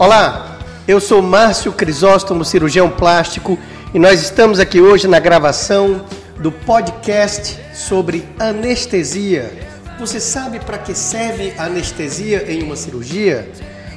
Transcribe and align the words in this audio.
Olá, 0.00 0.58
eu 0.88 0.98
sou 0.98 1.20
Márcio 1.20 1.70
Crisóstomo, 1.74 2.42
cirurgião 2.42 2.88
plástico, 2.88 3.58
e 3.92 3.98
nós 3.98 4.22
estamos 4.22 4.58
aqui 4.58 4.80
hoje 4.80 5.06
na 5.06 5.18
gravação 5.18 6.06
do 6.38 6.50
podcast 6.50 7.60
sobre 7.74 8.26
anestesia. 8.38 9.52
Você 9.98 10.18
sabe 10.18 10.58
para 10.58 10.78
que 10.78 10.94
serve 10.94 11.52
a 11.58 11.64
anestesia 11.64 12.50
em 12.50 12.62
uma 12.62 12.76
cirurgia? 12.76 13.46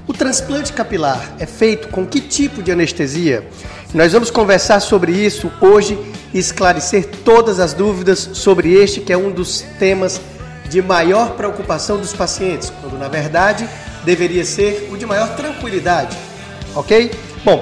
O 0.05 0.12
transplante 0.12 0.73
capilar 0.73 1.36
é 1.40 1.45
feito 1.45 1.88
com 1.88 2.06
que 2.06 2.20
tipo 2.20 2.62
de 2.62 2.70
anestesia? 2.70 3.48
Nós 3.94 4.12
vamos 4.12 4.30
conversar 4.30 4.81
sobre 4.81 5.14
isso 5.14 5.50
hoje 5.62 5.98
e 6.34 6.38
esclarecer 6.38 7.06
todas 7.23 7.62
as 7.62 7.73
dúvidas 7.73 8.31
sobre 8.34 8.73
este 8.73 9.00
que 9.00 9.14
é 9.14 9.17
um 9.17 9.31
dos 9.31 9.62
temas 9.80 10.20
de 10.67 10.81
maior 10.81 11.38
preocupação 11.38 11.98
dos 11.98 12.12
pacientes, 12.12 12.73
quando 12.81 12.98
na 12.98 13.08
verdade 13.08 13.66
deveria 14.04 14.46
ser 14.46 14.90
o 14.92 14.98
de 14.98 15.06
maior 15.06 15.36
tranquilidade. 15.36 16.18
Ok? 16.76 17.12
Bom, 17.44 17.62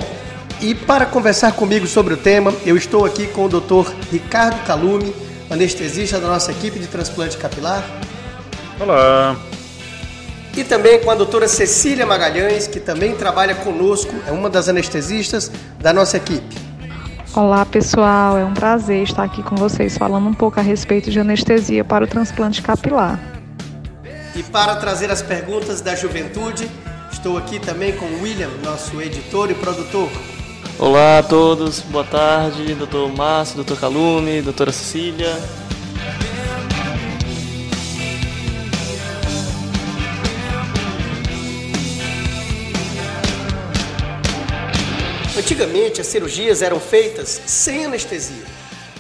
e 0.61 0.75
para 0.75 1.05
conversar 1.05 1.53
comigo 1.53 1.87
sobre 1.87 2.13
o 2.13 2.17
tema, 2.17 2.53
eu 2.65 2.77
estou 2.77 3.03
aqui 3.05 3.27
com 3.27 3.45
o 3.45 3.49
Dr. 3.49 3.91
Ricardo 4.11 4.63
Calume, 4.65 5.13
anestesista 5.49 6.19
da 6.19 6.27
nossa 6.27 6.51
equipe 6.51 6.79
de 6.79 6.87
transplante 6.87 7.37
capilar. 7.37 7.83
Olá. 8.79 9.35
E 10.55 10.63
também 10.63 10.99
com 10.99 11.09
a 11.09 11.15
doutora 11.15 11.47
Cecília 11.47 12.05
Magalhães, 12.05 12.67
que 12.67 12.79
também 12.79 13.15
trabalha 13.15 13.55
conosco, 13.55 14.13
é 14.27 14.31
uma 14.31 14.49
das 14.49 14.67
anestesistas 14.67 15.51
da 15.79 15.93
nossa 15.93 16.17
equipe. 16.17 16.55
Olá 17.33 17.65
pessoal, 17.65 18.37
é 18.37 18.43
um 18.43 18.53
prazer 18.53 19.03
estar 19.03 19.23
aqui 19.23 19.41
com 19.41 19.55
vocês 19.55 19.97
falando 19.97 20.27
um 20.27 20.33
pouco 20.33 20.59
a 20.59 20.63
respeito 20.63 21.09
de 21.09 21.19
anestesia 21.19 21.83
para 21.83 22.03
o 22.03 22.07
transplante 22.07 22.61
capilar. 22.61 23.30
E 24.33 24.41
para 24.43 24.77
trazer 24.77 25.11
as 25.11 25.21
perguntas 25.21 25.81
da 25.81 25.93
juventude, 25.93 26.71
estou 27.11 27.37
aqui 27.37 27.59
também 27.59 27.97
com 27.97 28.05
o 28.05 28.21
William, 28.21 28.49
nosso 28.63 29.01
editor 29.01 29.51
e 29.51 29.53
produtor. 29.53 30.09
Olá 30.79 31.19
a 31.19 31.23
todos, 31.23 31.81
boa 31.81 32.05
tarde, 32.05 32.73
doutor 32.75 33.13
Márcio, 33.13 33.57
doutor 33.57 33.77
Calume, 33.77 34.41
doutora 34.41 34.71
Cecília. 34.71 35.37
Antigamente, 45.37 45.99
as 45.99 46.07
cirurgias 46.07 46.61
eram 46.61 46.79
feitas 46.79 47.41
sem 47.45 47.83
anestesia. 47.83 48.45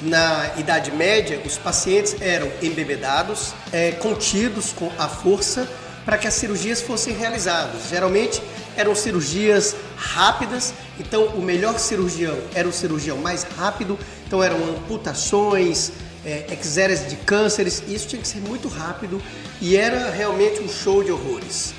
Na 0.01 0.51
Idade 0.57 0.91
Média, 0.91 1.39
os 1.45 1.57
pacientes 1.57 2.15
eram 2.19 2.51
embebedados, 2.61 3.53
é, 3.71 3.91
contidos 3.91 4.73
com 4.73 4.91
a 4.97 5.07
força 5.07 5.69
para 6.03 6.17
que 6.17 6.27
as 6.27 6.33
cirurgias 6.33 6.81
fossem 6.81 7.13
realizadas. 7.13 7.89
Geralmente 7.89 8.41
eram 8.75 8.95
cirurgias 8.95 9.75
rápidas, 9.95 10.73
então 10.99 11.25
o 11.27 11.41
melhor 11.41 11.77
cirurgião 11.77 12.35
era 12.55 12.67
o 12.67 12.73
cirurgião 12.73 13.17
mais 13.17 13.43
rápido, 13.43 13.99
então 14.25 14.41
eram 14.43 14.57
amputações, 14.63 15.91
é, 16.25 16.45
de 17.07 17.15
cânceres, 17.17 17.83
isso 17.87 18.07
tinha 18.07 18.21
que 18.21 18.27
ser 18.27 18.39
muito 18.39 18.67
rápido 18.67 19.21
e 19.59 19.75
era 19.75 20.09
realmente 20.11 20.61
um 20.61 20.69
show 20.69 21.03
de 21.03 21.11
horrores. 21.11 21.73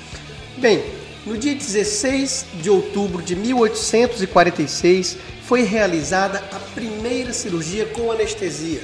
Bem, 0.57 0.83
no 1.25 1.37
dia 1.37 1.55
16 1.55 2.45
de 2.61 2.69
outubro 2.69 3.21
de 3.21 3.35
1846, 3.35 5.17
foi 5.47 5.63
realizada 5.63 6.43
a 6.51 6.59
primeira 6.73 7.33
cirurgia 7.33 7.85
com 7.87 8.11
anestesia. 8.11 8.81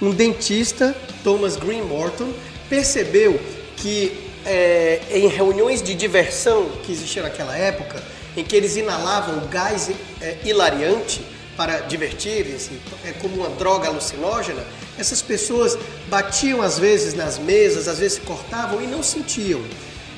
Um 0.00 0.10
dentista, 0.10 0.96
Thomas 1.22 1.56
Green 1.56 1.82
Morton, 1.82 2.32
percebeu 2.68 3.38
que 3.76 4.28
é, 4.44 5.00
em 5.10 5.28
reuniões 5.28 5.82
de 5.82 5.94
diversão 5.94 6.70
que 6.84 6.92
existiam 6.92 7.24
naquela 7.24 7.56
época, 7.56 8.02
em 8.36 8.44
que 8.44 8.54
eles 8.54 8.76
inalavam 8.76 9.46
gás 9.48 9.90
é, 10.20 10.36
hilariante 10.44 11.20
para 11.56 11.80
divertirem-se, 11.80 12.70
é 13.04 13.12
como 13.12 13.34
uma 13.34 13.50
droga 13.50 13.88
alucinógena, 13.88 14.64
essas 14.96 15.20
pessoas 15.20 15.76
batiam 16.08 16.62
às 16.62 16.78
vezes 16.78 17.14
nas 17.14 17.36
mesas, 17.36 17.88
às 17.88 17.98
vezes 17.98 18.14
se 18.14 18.20
cortavam 18.20 18.80
e 18.80 18.86
não 18.86 19.02
sentiam. 19.02 19.60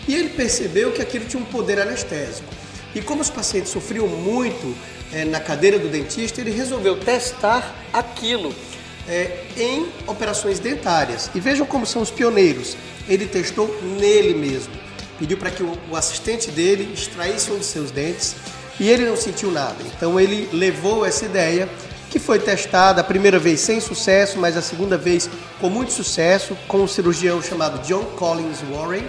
E 0.07 0.15
ele 0.15 0.29
percebeu 0.31 0.93
que 0.93 1.01
aquilo 1.01 1.25
tinha 1.25 1.43
um 1.43 1.47
poder 1.47 1.81
anestésico. 1.81 2.49
E 2.95 3.01
como 3.01 3.23
os 3.23 3.31
pacientes 3.31 3.73
sofriam 3.73 4.07
muito 4.07 4.77
é, 5.13 5.25
na 5.25 5.41
cadeira 5.41 5.79
do 5.79 5.89
dentista, 5.89 6.41
ele 6.41 6.51
resolveu 6.51 6.97
testar 6.97 7.75
aquilo 7.93 8.55
é, 9.09 9.45
em 9.57 9.89
operações 10.07 10.59
dentárias. 10.59 11.31
E 11.35 11.41
vejam 11.41 11.67
como 11.67 11.85
são 11.85 12.03
os 12.03 12.11
pioneiros. 12.11 12.77
Ele 13.09 13.27
testou 13.27 13.81
nele 13.99 14.35
mesmo. 14.35 14.73
Pediu 15.19 15.37
para 15.37 15.51
que 15.51 15.63
o, 15.63 15.77
o 15.91 15.97
assistente 15.97 16.51
dele 16.51 16.93
extraísse 16.95 17.51
um 17.51 17.59
de 17.59 17.65
seus 17.65 17.91
dentes 17.91 18.37
e 18.79 18.89
ele 18.89 19.05
não 19.05 19.17
sentiu 19.17 19.51
nada. 19.51 19.77
Então 19.95 20.19
ele 20.19 20.49
levou 20.53 21.05
essa 21.05 21.25
ideia 21.25 21.69
que 22.09 22.19
foi 22.19 22.39
testada 22.39 23.01
a 23.01 23.05
primeira 23.05 23.39
vez 23.39 23.61
sem 23.61 23.81
sucesso, 23.81 24.39
mas 24.39 24.57
a 24.57 24.63
segunda 24.63 24.97
vez 24.97 25.31
com 25.61 25.69
muito 25.69 25.93
sucesso, 25.93 26.57
com 26.67 26.79
um 26.79 26.89
cirurgião 26.89 27.41
chamado 27.43 27.87
John 27.87 28.05
Collins 28.17 28.59
Warren 28.73 29.05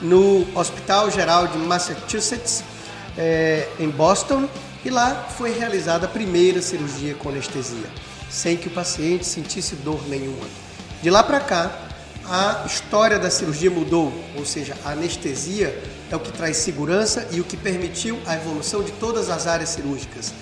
no 0.00 0.46
Hospital 0.54 1.10
Geral 1.10 1.48
de 1.48 1.58
Massachusetts, 1.58 2.62
é, 3.16 3.66
em 3.80 3.88
Boston, 3.88 4.48
e 4.84 4.90
lá 4.90 5.28
foi 5.36 5.52
realizada 5.52 6.06
a 6.06 6.08
primeira 6.08 6.60
cirurgia 6.60 7.14
com 7.14 7.30
anestesia, 7.30 7.86
sem 8.28 8.56
que 8.56 8.68
o 8.68 8.70
paciente 8.70 9.24
sentisse 9.24 9.74
dor 9.76 10.06
nenhuma. 10.08 10.46
De 11.02 11.10
lá 11.10 11.22
para 11.22 11.40
cá, 11.40 11.72
a 12.26 12.64
história 12.66 13.18
da 13.18 13.30
cirurgia 13.30 13.70
mudou, 13.70 14.12
ou 14.36 14.44
seja, 14.44 14.76
a 14.84 14.90
anestesia 14.90 15.82
é 16.10 16.16
o 16.16 16.20
que 16.20 16.32
traz 16.32 16.58
segurança 16.58 17.28
e 17.32 17.40
o 17.40 17.44
que 17.44 17.56
permitiu 17.56 18.18
a 18.26 18.34
evolução 18.34 18.82
de 18.82 18.92
todas 18.92 19.30
as 19.30 19.46
áreas 19.46 19.70
cirúrgicas. 19.70 20.32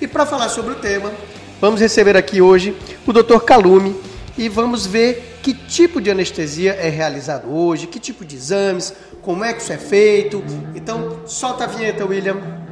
E 0.00 0.06
para 0.06 0.26
falar 0.26 0.48
sobre 0.48 0.72
o 0.72 0.76
tema, 0.76 1.12
vamos 1.60 1.80
receber 1.80 2.16
aqui 2.16 2.40
hoje 2.40 2.76
o 3.06 3.12
Dr. 3.12 3.38
Calume 3.40 3.96
e 4.36 4.48
vamos 4.48 4.86
ver 4.86 5.38
que 5.42 5.54
tipo 5.54 6.00
de 6.00 6.10
anestesia 6.10 6.72
é 6.72 6.88
realizado 6.88 7.50
hoje, 7.50 7.86
que 7.86 8.00
tipo 8.00 8.24
de 8.24 8.36
exames, 8.36 8.92
como 9.22 9.44
é 9.44 9.52
que 9.52 9.62
isso 9.62 9.72
é 9.72 9.78
feito. 9.78 10.42
Então, 10.74 11.20
solta 11.26 11.64
a 11.64 11.66
vinheta, 11.66 12.04
William. 12.04 12.65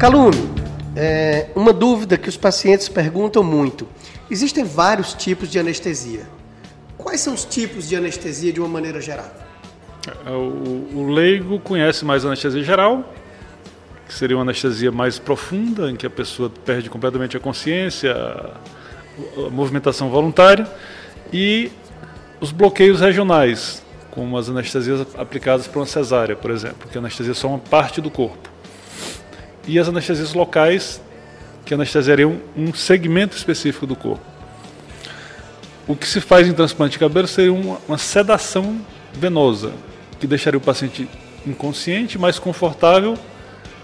Calume, 0.00 0.48
é 0.96 1.48
uma 1.54 1.74
dúvida 1.74 2.16
que 2.16 2.26
os 2.26 2.34
pacientes 2.34 2.88
perguntam 2.88 3.42
muito. 3.44 3.86
Existem 4.30 4.64
vários 4.64 5.12
tipos 5.12 5.50
de 5.50 5.58
anestesia. 5.58 6.22
Quais 6.96 7.20
são 7.20 7.34
os 7.34 7.44
tipos 7.44 7.86
de 7.86 7.94
anestesia 7.94 8.50
de 8.50 8.58
uma 8.60 8.68
maneira 8.68 8.98
geral? 8.98 9.30
É, 10.24 10.30
o, 10.30 10.88
o 10.94 11.10
leigo 11.10 11.60
conhece 11.60 12.02
mais 12.02 12.24
a 12.24 12.28
anestesia 12.28 12.64
geral, 12.64 13.12
que 14.08 14.14
seria 14.14 14.38
uma 14.38 14.42
anestesia 14.42 14.90
mais 14.90 15.18
profunda, 15.18 15.90
em 15.90 15.96
que 15.96 16.06
a 16.06 16.10
pessoa 16.10 16.50
perde 16.64 16.88
completamente 16.88 17.36
a 17.36 17.40
consciência, 17.40 18.14
a, 18.14 18.56
a 19.48 19.50
movimentação 19.50 20.08
voluntária, 20.08 20.66
e 21.30 21.70
os 22.40 22.52
bloqueios 22.52 23.02
regionais, 23.02 23.82
como 24.10 24.38
as 24.38 24.48
anestesias 24.48 25.06
aplicadas 25.18 25.66
para 25.66 25.78
uma 25.78 25.86
cesárea, 25.86 26.34
por 26.34 26.50
exemplo, 26.50 26.88
que 26.90 26.96
anestesia 26.96 27.32
é 27.32 27.34
só 27.34 27.48
uma 27.48 27.58
parte 27.58 28.00
do 28.00 28.10
corpo. 28.10 28.48
E 29.66 29.78
as 29.78 29.88
anestesias 29.88 30.34
locais, 30.34 31.00
que 31.64 31.74
anestesiariam 31.74 32.40
um 32.56 32.72
segmento 32.74 33.36
específico 33.36 33.86
do 33.86 33.94
corpo. 33.94 34.24
O 35.86 35.94
que 35.96 36.06
se 36.06 36.20
faz 36.20 36.46
em 36.46 36.52
transplante 36.52 36.92
de 36.92 36.98
cabelo 36.98 37.26
seria 37.26 37.52
uma, 37.52 37.78
uma 37.86 37.98
sedação 37.98 38.80
venosa, 39.12 39.72
que 40.18 40.26
deixaria 40.26 40.58
o 40.58 40.60
paciente 40.60 41.08
inconsciente, 41.46 42.18
mais 42.18 42.38
confortável 42.38 43.16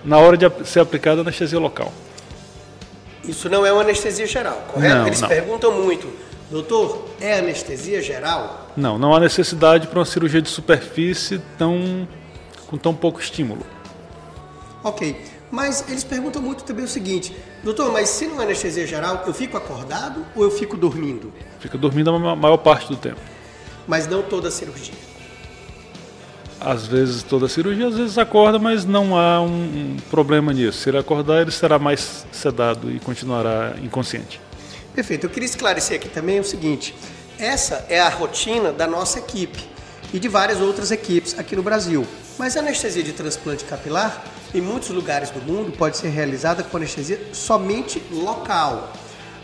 na 0.04 0.18
hora 0.18 0.36
de 0.36 0.48
ser 0.64 0.80
aplicada 0.80 1.20
a 1.20 1.22
anestesia 1.22 1.58
local. 1.58 1.92
Isso 3.24 3.48
não 3.48 3.66
é 3.66 3.72
uma 3.72 3.82
anestesia 3.82 4.26
geral, 4.26 4.66
correto? 4.72 4.94
Não, 4.94 5.06
Eles 5.06 5.20
não. 5.20 5.28
perguntam 5.28 5.72
muito, 5.82 6.08
doutor, 6.50 7.08
é 7.20 7.38
anestesia 7.38 8.00
geral? 8.00 8.70
Não, 8.76 8.98
não 8.98 9.14
há 9.14 9.18
necessidade 9.18 9.88
para 9.88 9.98
uma 9.98 10.04
cirurgia 10.04 10.40
de 10.40 10.48
superfície 10.48 11.40
tão, 11.58 12.06
com 12.68 12.76
tão 12.76 12.94
pouco 12.94 13.20
estímulo. 13.20 13.66
Ok, 14.84 15.16
mas 15.50 15.84
eles 15.88 16.04
perguntam 16.04 16.42
muito 16.42 16.64
também 16.64 16.84
o 16.84 16.88
seguinte, 16.88 17.34
doutor, 17.62 17.92
mas 17.92 18.08
se 18.08 18.26
não 18.26 18.40
é 18.40 18.44
anestesia 18.44 18.86
geral, 18.86 19.24
eu 19.26 19.34
fico 19.34 19.56
acordado 19.56 20.24
ou 20.34 20.44
eu 20.44 20.50
fico 20.50 20.76
dormindo? 20.76 21.32
Fica 21.60 21.78
dormindo 21.78 22.10
a 22.10 22.36
maior 22.36 22.56
parte 22.56 22.88
do 22.88 22.96
tempo. 22.96 23.20
Mas 23.86 24.06
não 24.06 24.22
toda 24.22 24.48
a 24.48 24.50
cirurgia. 24.50 24.94
Às 26.58 26.86
vezes 26.86 27.22
toda 27.22 27.46
a 27.46 27.48
cirurgia, 27.48 27.86
às 27.86 27.96
vezes 27.96 28.18
acorda, 28.18 28.58
mas 28.58 28.84
não 28.84 29.16
há 29.16 29.40
um, 29.40 29.46
um 29.46 29.96
problema 30.10 30.52
nisso. 30.52 30.78
Se 30.78 30.88
ele 30.88 30.98
acordar, 30.98 31.42
ele 31.42 31.50
será 31.50 31.78
mais 31.78 32.26
sedado 32.32 32.90
e 32.90 32.98
continuará 32.98 33.76
inconsciente. 33.82 34.40
Perfeito. 34.94 35.26
Eu 35.26 35.30
queria 35.30 35.46
esclarecer 35.46 35.96
aqui 35.96 36.08
também 36.08 36.40
o 36.40 36.44
seguinte: 36.44 36.94
essa 37.38 37.84
é 37.88 38.00
a 38.00 38.08
rotina 38.08 38.72
da 38.72 38.86
nossa 38.86 39.18
equipe 39.18 39.62
e 40.12 40.18
de 40.18 40.28
várias 40.28 40.60
outras 40.60 40.90
equipes 40.90 41.38
aqui 41.38 41.54
no 41.54 41.62
Brasil. 41.62 42.06
Mas 42.38 42.56
a 42.56 42.60
anestesia 42.60 43.02
de 43.02 43.12
transplante 43.12 43.64
capilar, 43.64 44.22
em 44.54 44.60
muitos 44.60 44.90
lugares 44.90 45.30
do 45.30 45.40
mundo, 45.40 45.72
pode 45.72 45.96
ser 45.96 46.08
realizada 46.08 46.62
com 46.62 46.76
anestesia 46.76 47.18
somente 47.32 48.02
local. 48.10 48.92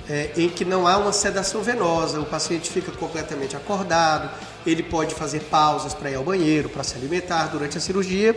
é, 0.08 0.30
em 0.36 0.48
que 0.48 0.64
não 0.64 0.86
há 0.86 0.96
uma 0.96 1.12
sedação 1.12 1.62
venosa, 1.62 2.20
o 2.20 2.26
paciente 2.26 2.70
fica 2.70 2.90
completamente 2.92 3.56
acordado, 3.56 4.30
ele 4.66 4.82
pode 4.82 5.14
fazer 5.14 5.40
pausas 5.40 5.94
para 5.94 6.10
ir 6.10 6.16
ao 6.16 6.24
banheiro, 6.24 6.68
para 6.68 6.82
se 6.82 6.96
alimentar 6.96 7.46
durante 7.46 7.78
a 7.78 7.80
cirurgia, 7.80 8.34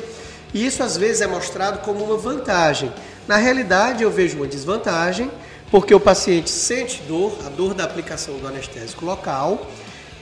e 0.54 0.66
isso 0.66 0.84
às 0.84 0.96
vezes 0.96 1.22
é 1.22 1.28
mostrado 1.28 1.80
como 1.80 2.04
uma 2.04 2.18
vantagem. 2.18 2.92
Na 3.28 3.38
realidade, 3.38 4.04
eu 4.04 4.12
vejo 4.12 4.38
uma 4.38 4.48
desvantagem, 4.48 5.30
porque 5.72 5.94
o 5.94 6.00
paciente 6.00 6.50
sente 6.50 7.02
dor, 7.08 7.38
a 7.46 7.50
dor 7.50 7.74
da 7.74 7.84
aplicação 7.84 8.38
do 8.38 8.48
anestésico 8.48 9.04
local, 9.04 9.66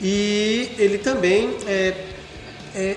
e 0.01 0.71
ele 0.77 0.97
também, 0.97 1.56
é, 1.68 1.94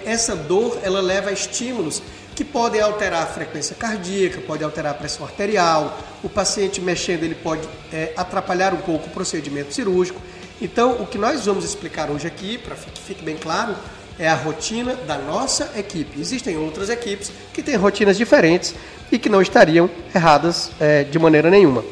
essa 0.04 0.34
dor, 0.34 0.78
ela 0.82 1.00
leva 1.00 1.30
a 1.30 1.32
estímulos 1.32 2.02
que 2.34 2.44
podem 2.44 2.80
alterar 2.80 3.22
a 3.22 3.26
frequência 3.26 3.74
cardíaca, 3.74 4.40
pode 4.42 4.62
alterar 4.62 4.92
a 4.92 4.94
pressão 4.94 5.24
arterial, 5.24 5.98
o 6.22 6.28
paciente 6.28 6.80
mexendo 6.80 7.22
ele 7.22 7.34
pode 7.34 7.66
é, 7.92 8.12
atrapalhar 8.16 8.74
um 8.74 8.78
pouco 8.78 9.06
o 9.06 9.10
procedimento 9.10 9.72
cirúrgico. 9.72 10.20
Então, 10.60 10.92
o 11.00 11.06
que 11.06 11.16
nós 11.16 11.46
vamos 11.46 11.64
explicar 11.64 12.10
hoje 12.10 12.26
aqui, 12.26 12.58
para 12.58 12.76
que 12.76 13.00
fique 13.00 13.22
bem 13.22 13.36
claro, 13.36 13.74
é 14.18 14.28
a 14.28 14.34
rotina 14.34 14.94
da 14.94 15.18
nossa 15.18 15.70
equipe. 15.76 16.20
Existem 16.20 16.56
outras 16.56 16.88
equipes 16.90 17.30
que 17.52 17.62
têm 17.62 17.76
rotinas 17.76 18.16
diferentes 18.16 18.74
e 19.10 19.18
que 19.18 19.28
não 19.28 19.40
estariam 19.40 19.88
erradas 20.14 20.70
é, 20.80 21.04
de 21.04 21.18
maneira 21.18 21.50
nenhuma. 21.50 21.84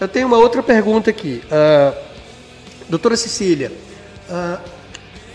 Eu 0.00 0.08
tenho 0.08 0.26
uma 0.26 0.38
outra 0.38 0.62
pergunta 0.62 1.10
aqui. 1.10 1.42
Uh, 1.44 1.94
doutora 2.88 3.16
Cecília, 3.16 3.70
uh, 4.30 4.58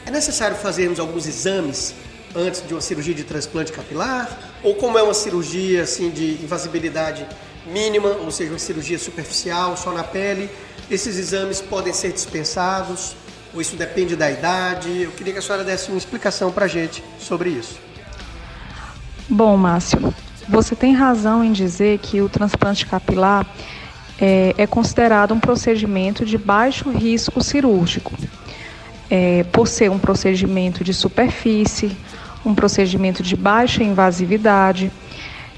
é 0.06 0.12
necessário 0.12 0.56
fazermos 0.56 1.00
alguns 1.00 1.26
exames 1.26 1.94
antes 2.36 2.66
de 2.68 2.74
uma 2.74 2.82
cirurgia 2.82 3.14
de 3.14 3.24
transplante 3.24 3.72
capilar? 3.72 4.30
Ou 4.64 4.76
como 4.76 4.98
é 4.98 5.04
uma 5.04 5.14
cirurgia 5.14 5.84
assim 5.84 6.10
de 6.10 6.34
invasibilidade 6.44 7.26
mínima, 7.66 8.10
ou 8.10 8.32
seja, 8.32 8.52
uma 8.52 8.60
cirurgia 8.60 9.00
superficial, 9.00 9.76
só 9.76 9.92
na 9.92 10.04
pele, 10.04 10.50
esses 10.90 11.18
exames 11.18 11.62
podem 11.62 11.94
ser 11.94 12.12
dispensados? 12.12 13.16
Ou 13.54 13.62
isso 13.62 13.76
depende 13.76 14.16
da 14.16 14.30
idade? 14.30 15.02
Eu 15.02 15.12
queria 15.12 15.34
que 15.34 15.40
a 15.40 15.42
senhora 15.42 15.64
desse 15.64 15.90
uma 15.90 15.98
explicação 15.98 16.52
para 16.52 16.66
a 16.66 16.68
gente 16.68 17.04
sobre 17.20 17.50
isso. 17.50 17.80
Bom, 19.28 19.58
Márcio, 19.58 20.14
você 20.48 20.76
tem 20.76 20.94
razão 20.94 21.44
em 21.44 21.52
dizer 21.52 21.98
que 22.00 22.22
o 22.22 22.30
transplante 22.30 22.86
capilar 22.86 23.46
é, 24.20 24.54
é 24.58 24.68
considerado 24.68 25.34
um 25.34 25.40
procedimento 25.40 26.26
de 26.26 26.38
baixo 26.38 26.90
risco 26.90 27.44
cirúrgico, 27.44 28.14
é, 29.10 29.44
por 29.52 29.68
ser 29.68 29.90
um 29.92 30.00
procedimento 30.00 30.84
de 30.84 30.94
superfície, 30.94 31.96
um 32.46 32.54
procedimento 32.54 33.24
de 33.24 33.36
baixa 33.36 33.84
invasividade. 33.84 34.92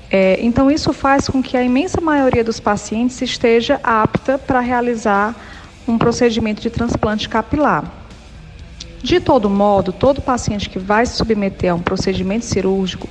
É, 0.09 0.37
então, 0.41 0.71
isso 0.71 0.93
faz 0.93 1.27
com 1.27 1.41
que 1.43 1.57
a 1.57 1.63
imensa 1.63 1.99
maioria 1.99 2.43
dos 2.43 2.59
pacientes 2.59 3.21
esteja 3.21 3.79
apta 3.83 4.37
para 4.37 4.59
realizar 4.59 5.35
um 5.87 5.97
procedimento 5.97 6.61
de 6.61 6.69
transplante 6.69 7.27
capilar. 7.27 7.91
De 9.01 9.19
todo 9.19 9.49
modo, 9.49 9.91
todo 9.91 10.21
paciente 10.21 10.69
que 10.69 10.79
vai 10.79 11.05
se 11.05 11.15
submeter 11.15 11.71
a 11.71 11.75
um 11.75 11.81
procedimento 11.81 12.45
cirúrgico, 12.45 13.07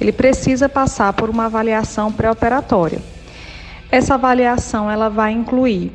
ele 0.00 0.12
precisa 0.12 0.68
passar 0.68 1.12
por 1.12 1.28
uma 1.28 1.46
avaliação 1.46 2.12
pré-operatória. 2.12 3.00
Essa 3.90 4.14
avaliação 4.14 4.90
ela 4.90 5.08
vai 5.08 5.32
incluir 5.32 5.92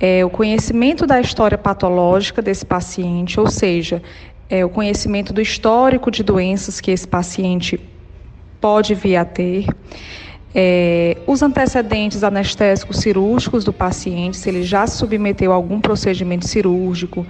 é, 0.00 0.24
o 0.24 0.30
conhecimento 0.30 1.06
da 1.06 1.20
história 1.20 1.58
patológica 1.58 2.40
desse 2.40 2.64
paciente, 2.64 3.38
ou 3.40 3.48
seja, 3.48 4.02
é, 4.48 4.64
o 4.64 4.68
conhecimento 4.68 5.32
do 5.32 5.40
histórico 5.40 6.10
de 6.10 6.22
doenças 6.22 6.80
que 6.80 6.90
esse 6.90 7.06
paciente 7.06 7.80
pode 8.60 8.94
vir 8.94 9.16
a 9.16 9.24
ter, 9.24 9.66
é, 10.54 11.16
os 11.26 11.42
antecedentes 11.42 12.24
anestésicos 12.24 12.98
cirúrgicos 12.98 13.64
do 13.64 13.72
paciente, 13.72 14.36
se 14.36 14.48
ele 14.48 14.62
já 14.62 14.86
se 14.86 14.96
submeteu 14.96 15.52
a 15.52 15.54
algum 15.54 15.80
procedimento 15.80 16.46
cirúrgico, 16.46 17.26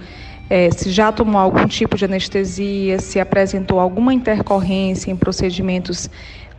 é, 0.49 0.71
se 0.71 0.89
já 0.89 1.11
tomou 1.11 1.39
algum 1.39 1.67
tipo 1.67 1.95
de 1.95 2.05
anestesia, 2.05 2.99
se 2.99 3.19
apresentou 3.19 3.79
alguma 3.79 4.13
intercorrência 4.13 5.11
em 5.11 5.15
procedimentos 5.15 6.09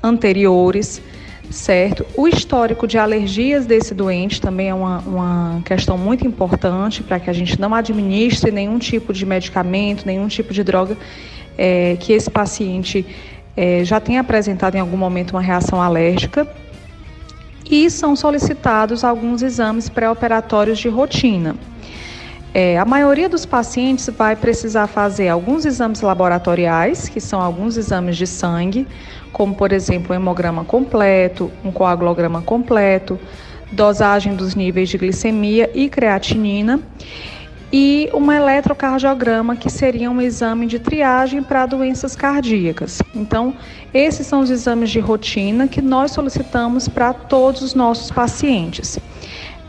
anteriores 0.02 1.02
certo? 1.50 2.06
O 2.16 2.28
histórico 2.28 2.86
de 2.86 2.96
alergias 2.96 3.66
desse 3.66 3.92
doente 3.92 4.40
também 4.40 4.68
é 4.68 4.74
uma, 4.74 4.98
uma 5.00 5.62
questão 5.64 5.98
muito 5.98 6.26
importante 6.26 7.02
para 7.02 7.18
que 7.18 7.28
a 7.28 7.32
gente 7.32 7.60
não 7.60 7.74
administre 7.74 8.50
nenhum 8.50 8.78
tipo 8.78 9.12
de 9.12 9.26
medicamento, 9.26 10.06
nenhum 10.06 10.28
tipo 10.28 10.54
de 10.54 10.62
droga 10.62 10.96
é, 11.58 11.96
que 11.98 12.12
esse 12.12 12.30
paciente 12.30 13.04
é, 13.56 13.84
já 13.84 14.00
tenha 14.00 14.20
apresentado 14.20 14.76
em 14.76 14.80
algum 14.80 14.96
momento 14.96 15.32
uma 15.32 15.42
reação 15.42 15.82
alérgica. 15.82 16.46
E 17.68 17.88
são 17.90 18.16
solicitados 18.16 19.04
alguns 19.04 19.42
exames 19.42 19.88
pré-operatórios 19.88 20.78
de 20.78 20.88
rotina. 20.88 21.54
É, 22.52 22.76
a 22.78 22.84
maioria 22.84 23.28
dos 23.28 23.46
pacientes 23.46 24.08
vai 24.16 24.34
precisar 24.34 24.88
fazer 24.88 25.28
alguns 25.28 25.64
exames 25.64 26.00
laboratoriais, 26.00 27.08
que 27.08 27.20
são 27.20 27.40
alguns 27.40 27.76
exames 27.76 28.16
de 28.16 28.26
sangue, 28.26 28.88
como 29.32 29.54
por 29.54 29.72
exemplo 29.72 30.12
um 30.12 30.16
hemograma 30.16 30.64
completo, 30.64 31.50
um 31.64 31.70
coagulograma 31.70 32.42
completo, 32.42 33.20
dosagem 33.70 34.34
dos 34.34 34.56
níveis 34.56 34.88
de 34.88 34.98
glicemia 34.98 35.70
e 35.72 35.88
creatinina, 35.88 36.80
e 37.72 38.10
um 38.12 38.32
eletrocardiograma, 38.32 39.54
que 39.54 39.70
seria 39.70 40.10
um 40.10 40.20
exame 40.20 40.66
de 40.66 40.80
triagem 40.80 41.40
para 41.40 41.66
doenças 41.66 42.16
cardíacas. 42.16 43.00
Então, 43.14 43.54
esses 43.94 44.26
são 44.26 44.40
os 44.40 44.50
exames 44.50 44.90
de 44.90 44.98
rotina 44.98 45.68
que 45.68 45.80
nós 45.80 46.10
solicitamos 46.10 46.88
para 46.88 47.12
todos 47.12 47.62
os 47.62 47.72
nossos 47.72 48.10
pacientes. 48.10 48.98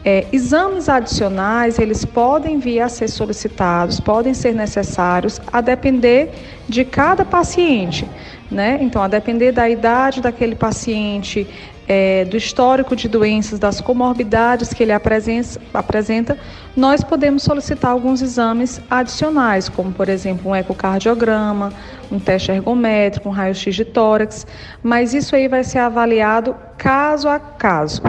É, 0.04 0.26
exames 0.32 0.90
adicionais, 0.90 1.78
eles 1.78 2.04
podem 2.04 2.58
vir 2.58 2.82
a 2.82 2.90
ser 2.90 3.08
solicitados, 3.08 4.00
podem 4.00 4.34
ser 4.34 4.56
necessários, 4.56 5.40
a 5.54 5.62
depender 5.62 6.32
de 6.68 6.84
cada 6.84 7.24
paciente. 7.24 8.10
Né? 8.50 8.80
Então, 8.82 9.02
a 9.02 9.08
depender 9.08 9.52
da 9.52 9.70
idade 9.70 10.20
daquele 10.20 10.56
paciente, 10.56 11.48
é, 11.88 12.26
do 12.26 12.36
histórico 12.36 12.96
de 12.96 13.08
doenças, 13.08 13.60
das 13.60 13.80
comorbidades 13.80 14.74
que 14.74 14.82
ele 14.82 14.92
apresenta, 14.92 16.38
nós 16.76 17.04
podemos 17.04 17.44
solicitar 17.44 17.92
alguns 17.92 18.22
exames 18.22 18.82
adicionais, 18.90 19.70
como, 19.70 19.92
por 19.92 20.10
exemplo, 20.10 20.52
um 20.52 20.56
ecocardiograma, 20.56 21.72
um 22.12 22.20
teste 22.20 22.52
ergométrico, 22.52 23.30
um 23.30 23.32
raio-x 23.32 23.76
de 23.76 23.86
tórax, 23.86 24.48
mas 24.82 25.14
isso 25.14 25.36
aí 25.36 25.48
vai 25.48 25.64
ser 25.64 25.80
avaliado 25.80 26.56
caso 26.78 27.30
a 27.30 27.40
caso 27.40 28.02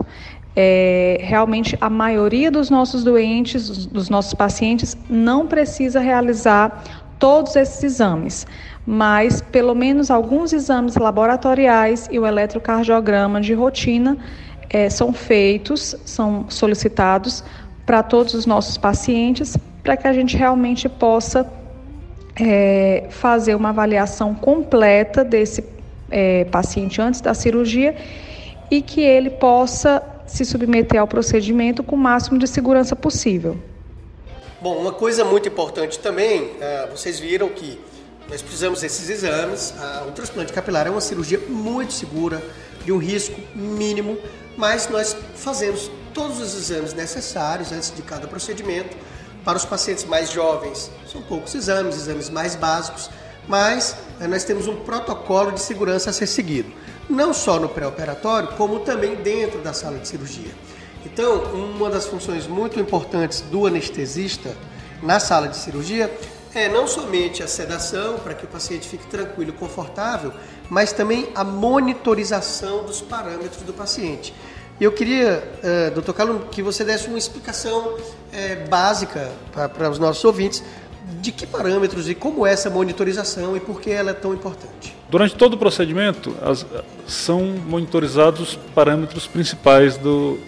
é, 0.54 1.18
realmente 1.20 1.76
a 1.80 1.88
maioria 1.88 2.50
dos 2.50 2.68
nossos 2.68 3.02
doentes, 3.02 3.86
dos 3.86 4.10
nossos 4.10 4.34
pacientes, 4.34 4.96
não 5.08 5.46
precisa 5.46 6.00
realizar 6.00 6.82
todos 7.18 7.56
esses 7.56 7.82
exames, 7.84 8.46
mas 8.86 9.40
pelo 9.40 9.74
menos 9.74 10.10
alguns 10.10 10.52
exames 10.52 10.96
laboratoriais 10.96 12.08
e 12.10 12.18
o 12.18 12.26
eletrocardiograma 12.26 13.40
de 13.40 13.54
rotina 13.54 14.18
é, 14.68 14.90
são 14.90 15.12
feitos, 15.12 15.94
são 16.04 16.46
solicitados 16.48 17.44
para 17.86 18.02
todos 18.02 18.34
os 18.34 18.44
nossos 18.44 18.76
pacientes, 18.76 19.56
para 19.82 19.96
que 19.96 20.06
a 20.06 20.12
gente 20.12 20.36
realmente 20.36 20.88
possa 20.88 21.50
é, 22.36 23.06
fazer 23.10 23.54
uma 23.54 23.70
avaliação 23.70 24.34
completa 24.34 25.24
desse 25.24 25.64
é, 26.10 26.44
paciente 26.44 27.00
antes 27.00 27.20
da 27.20 27.34
cirurgia 27.34 27.94
e 28.70 28.80
que 28.80 29.00
ele 29.00 29.30
possa 29.30 30.02
se 30.32 30.46
submeter 30.46 30.98
ao 30.98 31.06
procedimento 31.06 31.82
com 31.82 31.94
o 31.94 31.98
máximo 31.98 32.38
de 32.38 32.46
segurança 32.46 32.96
possível. 32.96 33.58
Bom, 34.62 34.78
uma 34.78 34.92
coisa 34.92 35.24
muito 35.24 35.46
importante 35.46 35.98
também, 35.98 36.44
uh, 36.44 36.90
vocês 36.90 37.20
viram 37.20 37.50
que 37.50 37.78
nós 38.30 38.40
precisamos 38.40 38.80
desses 38.80 39.10
exames. 39.10 39.74
O 40.08 40.12
transplante 40.12 40.52
capilar 40.52 40.86
é 40.86 40.90
uma 40.90 41.00
cirurgia 41.00 41.38
muito 41.48 41.92
segura, 41.92 42.42
de 42.84 42.92
um 42.92 42.96
risco 42.96 43.38
mínimo, 43.54 44.16
mas 44.56 44.88
nós 44.88 45.14
fazemos 45.34 45.90
todos 46.14 46.40
os 46.40 46.54
exames 46.54 46.94
necessários 46.94 47.70
antes 47.72 47.94
de 47.94 48.00
cada 48.00 48.26
procedimento. 48.26 48.96
Para 49.44 49.58
os 49.58 49.64
pacientes 49.64 50.04
mais 50.04 50.30
jovens, 50.30 50.90
são 51.10 51.20
poucos 51.20 51.54
exames, 51.54 51.96
exames 51.96 52.30
mais 52.30 52.54
básicos, 52.54 53.10
mas 53.46 53.96
uh, 54.18 54.28
nós 54.28 54.44
temos 54.44 54.66
um 54.66 54.76
protocolo 54.76 55.52
de 55.52 55.60
segurança 55.60 56.08
a 56.08 56.12
ser 56.12 56.26
seguido 56.26 56.72
não 57.08 57.32
só 57.32 57.58
no 57.58 57.68
pré-operatório, 57.68 58.48
como 58.56 58.80
também 58.80 59.16
dentro 59.16 59.60
da 59.60 59.72
sala 59.72 59.98
de 59.98 60.08
cirurgia. 60.08 60.52
Então, 61.04 61.42
uma 61.54 61.90
das 61.90 62.06
funções 62.06 62.46
muito 62.46 62.78
importantes 62.78 63.40
do 63.40 63.66
anestesista 63.66 64.54
na 65.02 65.18
sala 65.18 65.48
de 65.48 65.56
cirurgia 65.56 66.10
é 66.54 66.68
não 66.68 66.86
somente 66.86 67.42
a 67.42 67.48
sedação, 67.48 68.18
para 68.18 68.34
que 68.34 68.44
o 68.44 68.48
paciente 68.48 68.86
fique 68.86 69.06
tranquilo 69.06 69.50
e 69.50 69.52
confortável, 69.54 70.32
mas 70.68 70.92
também 70.92 71.28
a 71.34 71.42
monitorização 71.42 72.84
dos 72.84 73.00
parâmetros 73.00 73.62
do 73.62 73.72
paciente. 73.72 74.34
Eu 74.80 74.92
queria, 74.92 75.42
uh, 75.62 75.94
doutor 75.94 76.14
Calum, 76.14 76.40
que 76.50 76.62
você 76.62 76.84
desse 76.84 77.08
uma 77.08 77.18
explicação 77.18 77.94
uh, 77.94 78.68
básica 78.68 79.30
para 79.52 79.90
os 79.90 79.98
nossos 79.98 80.24
ouvintes 80.24 80.62
de 81.20 81.32
que 81.32 81.46
parâmetros 81.46 82.08
e 82.08 82.14
como 82.14 82.46
é 82.46 82.52
essa 82.52 82.70
monitorização 82.70 83.56
e 83.56 83.60
por 83.60 83.80
que 83.80 83.90
ela 83.90 84.10
é 84.10 84.14
tão 84.14 84.32
importante. 84.32 84.91
Durante 85.12 85.34
todo 85.34 85.52
o 85.52 85.58
procedimento, 85.58 86.34
as, 86.40 86.64
são 87.06 87.42
monitorizados 87.42 88.40
os 88.40 88.56
parâmetros 88.74 89.26
principais 89.26 89.98
do, 89.98 90.38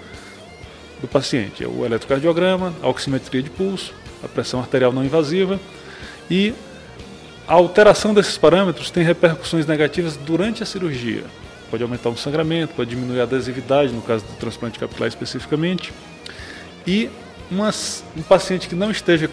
do 1.03 1.07
paciente. 1.07 1.63
É 1.63 1.69
o 1.69 1.85
eletrocardiograma, 1.85 2.73
a 2.83 2.89
oximetria 2.89 3.43
de 3.43 3.51
pulso, 3.51 3.93
a 4.23 4.27
pressão 4.27 4.59
arterial 4.61 4.91
não 4.91 5.05
invasiva 5.05 5.61
e 6.31 6.55
a 7.47 7.53
alteração 7.53 8.15
desses 8.15 8.39
parâmetros 8.39 8.91
tem 8.91 9.05
repercussões 9.05 9.67
negativas 9.67 10.17
durante 10.17 10.63
a 10.63 10.67
cirurgia. 10.67 11.25
Pode 11.71 11.83
aumentar 11.83 12.09
o 12.09 12.17
sangramento, 12.17 12.73
pode 12.73 12.89
diminuir 12.89 13.21
a 13.21 13.25
adesividade, 13.25 13.93
no 13.93 14.01
caso 14.01 14.25
do 14.25 14.33
transplante 14.39 14.79
capilar 14.79 15.09
especificamente. 15.09 15.93
E 16.87 17.11
um 18.17 18.23
paciente 18.23 18.67
que 18.67 18.75
não 18.75 18.91
esteja 18.91 19.29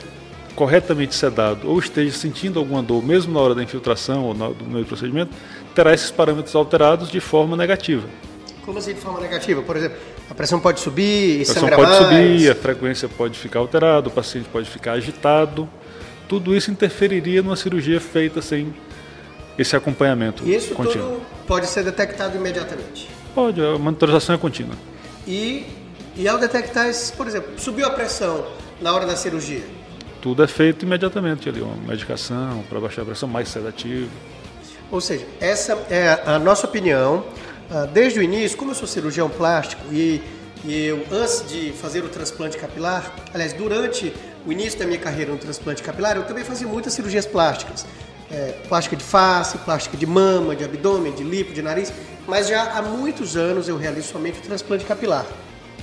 corretamente 0.55 1.15
sedado 1.15 1.69
ou 1.69 1.79
esteja 1.79 2.15
sentindo 2.15 2.59
alguma 2.59 2.81
dor, 2.81 3.03
mesmo 3.03 3.33
na 3.33 3.39
hora 3.39 3.55
da 3.55 3.63
infiltração 3.63 4.25
ou 4.25 4.33
no 4.33 4.55
meio 4.67 4.83
do 4.83 4.87
procedimento, 4.87 5.35
terá 5.73 5.93
esses 5.93 6.11
parâmetros 6.11 6.55
alterados 6.55 7.09
de 7.09 7.19
forma 7.19 7.55
negativa. 7.57 8.07
Como 8.65 8.77
assim 8.77 8.93
de 8.93 9.01
forma 9.01 9.19
negativa? 9.19 9.61
Por 9.61 9.75
exemplo, 9.75 9.97
a 10.29 10.33
pressão 10.33 10.59
pode 10.59 10.79
subir 10.79 11.41
A 11.41 11.45
pressão 11.45 11.69
pode 11.69 11.81
mais. 11.81 11.97
subir, 11.97 12.51
a 12.51 12.55
frequência 12.55 13.09
pode 13.09 13.39
ficar 13.39 13.59
alterada, 13.59 14.07
o 14.07 14.11
paciente 14.11 14.47
pode 14.49 14.69
ficar 14.69 14.93
agitado 14.93 15.67
tudo 16.31 16.55
isso 16.55 16.71
interferiria 16.71 17.41
numa 17.41 17.57
cirurgia 17.57 17.99
feita 17.99 18.41
sem 18.41 18.73
esse 19.57 19.75
acompanhamento 19.75 20.47
isso 20.49 20.73
contínuo. 20.73 21.09
tudo 21.09 21.21
pode 21.45 21.67
ser 21.67 21.83
detectado 21.83 22.37
imediatamente? 22.37 23.09
Pode, 23.35 23.59
a 23.59 23.77
monitorização 23.77 24.35
é 24.35 24.37
contínua. 24.37 24.73
E, 25.27 25.65
e 26.15 26.29
ao 26.29 26.37
detectar 26.37 26.87
esses, 26.87 27.11
por 27.11 27.27
exemplo, 27.27 27.51
subiu 27.57 27.85
a 27.85 27.89
pressão 27.89 28.47
na 28.79 28.93
hora 28.93 29.05
da 29.05 29.17
cirurgia? 29.17 29.61
Tudo 30.21 30.43
é 30.43 30.47
feito 30.47 30.85
imediatamente 30.85 31.49
ali, 31.49 31.61
uma 31.61 31.75
medicação 31.75 32.63
para 32.69 32.79
baixar 32.79 33.01
a 33.01 33.05
pressão, 33.05 33.27
mais 33.27 33.49
sedativo. 33.49 34.09
Ou 34.91 35.01
seja, 35.01 35.25
essa 35.39 35.73
é 35.89 36.21
a 36.25 36.37
nossa 36.37 36.67
opinião. 36.67 37.25
Ah, 37.71 37.87
desde 37.91 38.19
o 38.19 38.21
início, 38.21 38.57
como 38.57 38.71
eu 38.71 38.75
sou 38.75 38.87
cirurgião 38.87 39.29
plástico 39.29 39.81
e, 39.91 40.21
eu, 40.63 41.03
antes 41.11 41.47
de 41.49 41.71
fazer 41.71 42.03
o 42.03 42.09
transplante 42.09 42.57
capilar, 42.57 43.15
aliás, 43.33 43.53
durante 43.53 44.13
o 44.45 44.51
início 44.51 44.77
da 44.77 44.85
minha 44.85 44.99
carreira 44.99 45.31
no 45.31 45.37
transplante 45.37 45.81
capilar, 45.81 46.17
eu 46.17 46.23
também 46.23 46.43
fazia 46.43 46.67
muitas 46.67 46.93
cirurgias 46.93 47.25
plásticas. 47.25 47.85
É, 48.29 48.53
plástica 48.67 48.95
de 48.95 49.03
face, 49.03 49.57
plástica 49.57 49.97
de 49.97 50.05
mama, 50.05 50.55
de 50.55 50.63
abdômen, 50.63 51.13
de 51.13 51.23
lipo, 51.23 51.51
de 51.51 51.61
nariz, 51.61 51.91
mas 52.27 52.47
já 52.47 52.77
há 52.77 52.81
muitos 52.81 53.35
anos 53.35 53.67
eu 53.67 53.75
realizo 53.75 54.09
somente 54.09 54.39
o 54.39 54.41
transplante 54.41 54.85
capilar. 54.85 55.25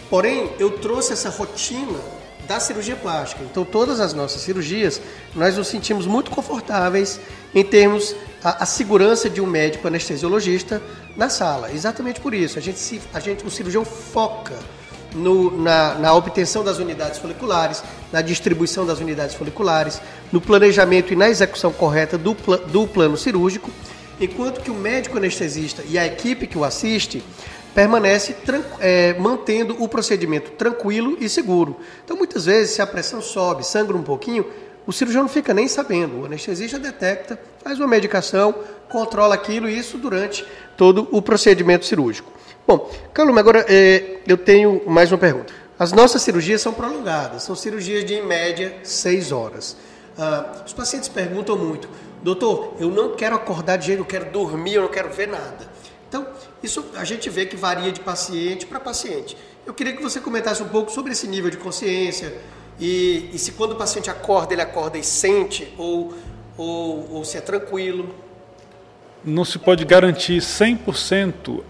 Porém, 0.09 0.51
eu 0.59 0.71
trouxe 0.79 1.13
essa 1.13 1.29
rotina 1.29 1.99
da 2.49 2.59
cirurgia 2.59 2.97
plástica. 2.97 3.45
Então, 3.45 3.63
todas 3.63 4.01
as 4.01 4.15
nossas 4.15 4.41
cirurgias, 4.41 5.01
nós 5.35 5.57
nos 5.57 5.69
sentimos 5.69 6.07
muito 6.07 6.31
confortáveis 6.31 7.21
em 7.55 7.63
termos 7.63 8.17
a, 8.43 8.63
a 8.63 8.67
segurança 8.67 9.29
de 9.29 9.41
um 9.41 9.47
médico 9.47 9.87
anestesiologista 9.87 10.81
na 11.15 11.29
sala. 11.29 11.71
Exatamente 11.71 12.21
por 12.21 12.33
isso, 12.33 12.59
a 12.59 12.63
gente, 12.63 12.79
se, 12.79 13.01
a 13.13 13.21
gente 13.21 13.45
o 13.45 13.51
cirurgião 13.51 13.85
foca 13.85 14.55
no, 15.15 15.63
na, 15.63 15.95
na, 15.95 16.15
obtenção 16.15 16.65
das 16.65 16.79
unidades 16.79 17.19
foliculares, 17.19 17.83
na 18.11 18.23
distribuição 18.23 18.87
das 18.87 18.99
unidades 18.99 19.35
foliculares, 19.35 20.01
no 20.33 20.41
planejamento 20.41 21.13
e 21.13 21.17
na 21.17 21.29
execução 21.29 21.73
correta 21.73 22.17
do, 22.17 22.35
pl 22.35 22.59
do 22.67 22.87
plano 22.87 23.17
cirúrgico, 23.17 23.71
enquanto 24.21 24.61
que 24.61 24.71
o 24.71 24.75
médico 24.75 25.17
anestesista 25.17 25.83
e 25.89 25.99
a 25.99 26.07
equipe 26.07 26.47
que 26.47 26.59
o 26.59 26.65
assiste 26.65 27.23
permanece 27.75 28.35
é, 28.81 29.15
mantendo 29.15 29.81
o 29.83 29.89
procedimento 29.89 30.51
tranquilo 30.53 31.17
e 31.21 31.29
seguro. 31.29 31.77
Então, 32.05 32.17
muitas 32.17 32.47
vezes, 32.47 32.75
se 32.75 32.83
a 32.83 32.87
pressão 32.87 33.21
sobe, 33.21 33.65
sangra 33.65 33.97
um 33.97 34.03
pouquinho, 34.03 34.45
o 34.87 34.93
cirurgião 34.93 35.23
não 35.23 35.29
fica 35.29 35.55
nem 35.55 35.69
sabendo. 35.69 36.23
O 36.23 36.25
anestesista 36.25 36.79
detecta, 36.79 37.39
faz 37.63 37.79
uma 37.79 37.87
medicação, 37.87 38.55
controla 38.89 39.35
aquilo 39.35 39.69
e 39.69 39.79
isso 39.79 39.99
durante 39.99 40.45
todo 40.77 41.07
o 41.13 41.23
procedimento 41.23 41.85
cirúrgico. 41.85 42.33
Bom, 42.67 42.91
Calume, 43.15 43.39
agora 43.39 43.65
é, 43.69 44.19
eu 44.27 44.37
tenho 44.37 44.83
mais 44.87 45.13
uma 45.13 45.19
pergunta. 45.19 45.53
As 45.79 45.93
nossas 45.93 46.23
cirurgias 46.23 46.61
são 46.61 46.73
prolongadas, 46.73 47.45
são 47.45 47.55
cirurgias 47.55 48.05
de, 48.05 48.15
em 48.15 48.27
média, 48.27 48.75
seis 48.83 49.31
horas. 49.31 49.77
Ah, 50.19 50.65
os 50.67 50.73
pacientes 50.73 51.09
perguntam 51.09 51.57
muito, 51.57 51.89
doutor, 52.23 52.75
eu 52.79 52.91
não 52.91 53.15
quero 53.15 53.37
acordar 53.37 53.77
de 53.77 53.87
jeito, 53.87 54.01
eu 54.01 54.07
quero 54.07 54.31
dormir, 54.31 54.75
eu 54.75 54.83
não 54.83 54.89
quero 54.89 55.11
ver 55.11 55.29
nada. 55.29 55.69
Então, 56.09 56.27
isso 56.63 56.85
a 56.97 57.05
gente 57.05 57.29
vê 57.29 57.45
que 57.47 57.57
varia 57.57 57.93
de 57.93 58.01
paciente 58.01 58.67
para 58.67 58.81
paciente. 58.81 59.37
Eu 59.67 59.75
queria 59.75 59.93
que 59.93 60.03
você 60.03 60.21
comentasse 60.21 60.63
um 60.63 60.69
pouco 60.69 60.91
sobre 60.91 61.13
esse 61.13 61.27
nível 61.27 61.51
de 61.51 61.59
consciência 61.59 62.35
e, 62.81 63.29
e 63.33 63.39
se 63.39 63.53
quando 63.53 63.73
o 63.73 63.77
paciente 63.77 64.09
acorda, 64.09 64.55
ele 64.55 64.63
acorda 64.63 64.97
e 64.97 65.05
sente 65.05 65.73
ou, 65.77 66.15
ou, 66.57 67.13
ou 67.13 67.25
se 67.25 67.37
é 67.37 67.41
tranquilo. 67.41 68.15
Não 69.25 69.45
se 69.45 69.59
pode 69.59 69.85
garantir 69.85 70.41
100% 70.41 71.61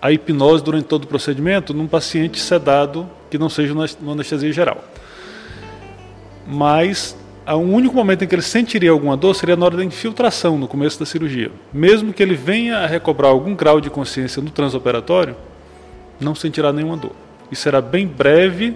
a 0.00 0.10
hipnose 0.10 0.64
durante 0.64 0.86
todo 0.86 1.04
o 1.04 1.06
procedimento 1.06 1.74
num 1.74 1.86
paciente 1.86 2.40
sedado 2.40 3.08
que 3.30 3.36
não 3.38 3.48
seja 3.48 3.72
uma 3.72 4.12
anestesia 4.12 4.52
geral. 4.52 4.82
Mas 6.46 7.16
o 7.46 7.56
único 7.56 7.94
momento 7.94 8.24
em 8.24 8.28
que 8.28 8.34
ele 8.34 8.42
sentiria 8.42 8.90
alguma 8.90 9.16
dor 9.16 9.34
seria 9.34 9.56
na 9.56 9.66
hora 9.66 9.76
da 9.76 9.84
infiltração, 9.84 10.56
no 10.56 10.68
começo 10.68 10.98
da 10.98 11.06
cirurgia. 11.06 11.50
Mesmo 11.72 12.12
que 12.12 12.22
ele 12.22 12.34
venha 12.34 12.78
a 12.78 12.86
recobrar 12.86 13.30
algum 13.30 13.54
grau 13.54 13.80
de 13.80 13.90
consciência 13.90 14.40
no 14.40 14.50
transoperatório, 14.50 15.36
não 16.20 16.34
sentirá 16.34 16.72
nenhuma 16.72 16.96
dor. 16.96 17.12
E 17.50 17.56
será 17.56 17.80
bem 17.80 18.06
breve 18.06 18.74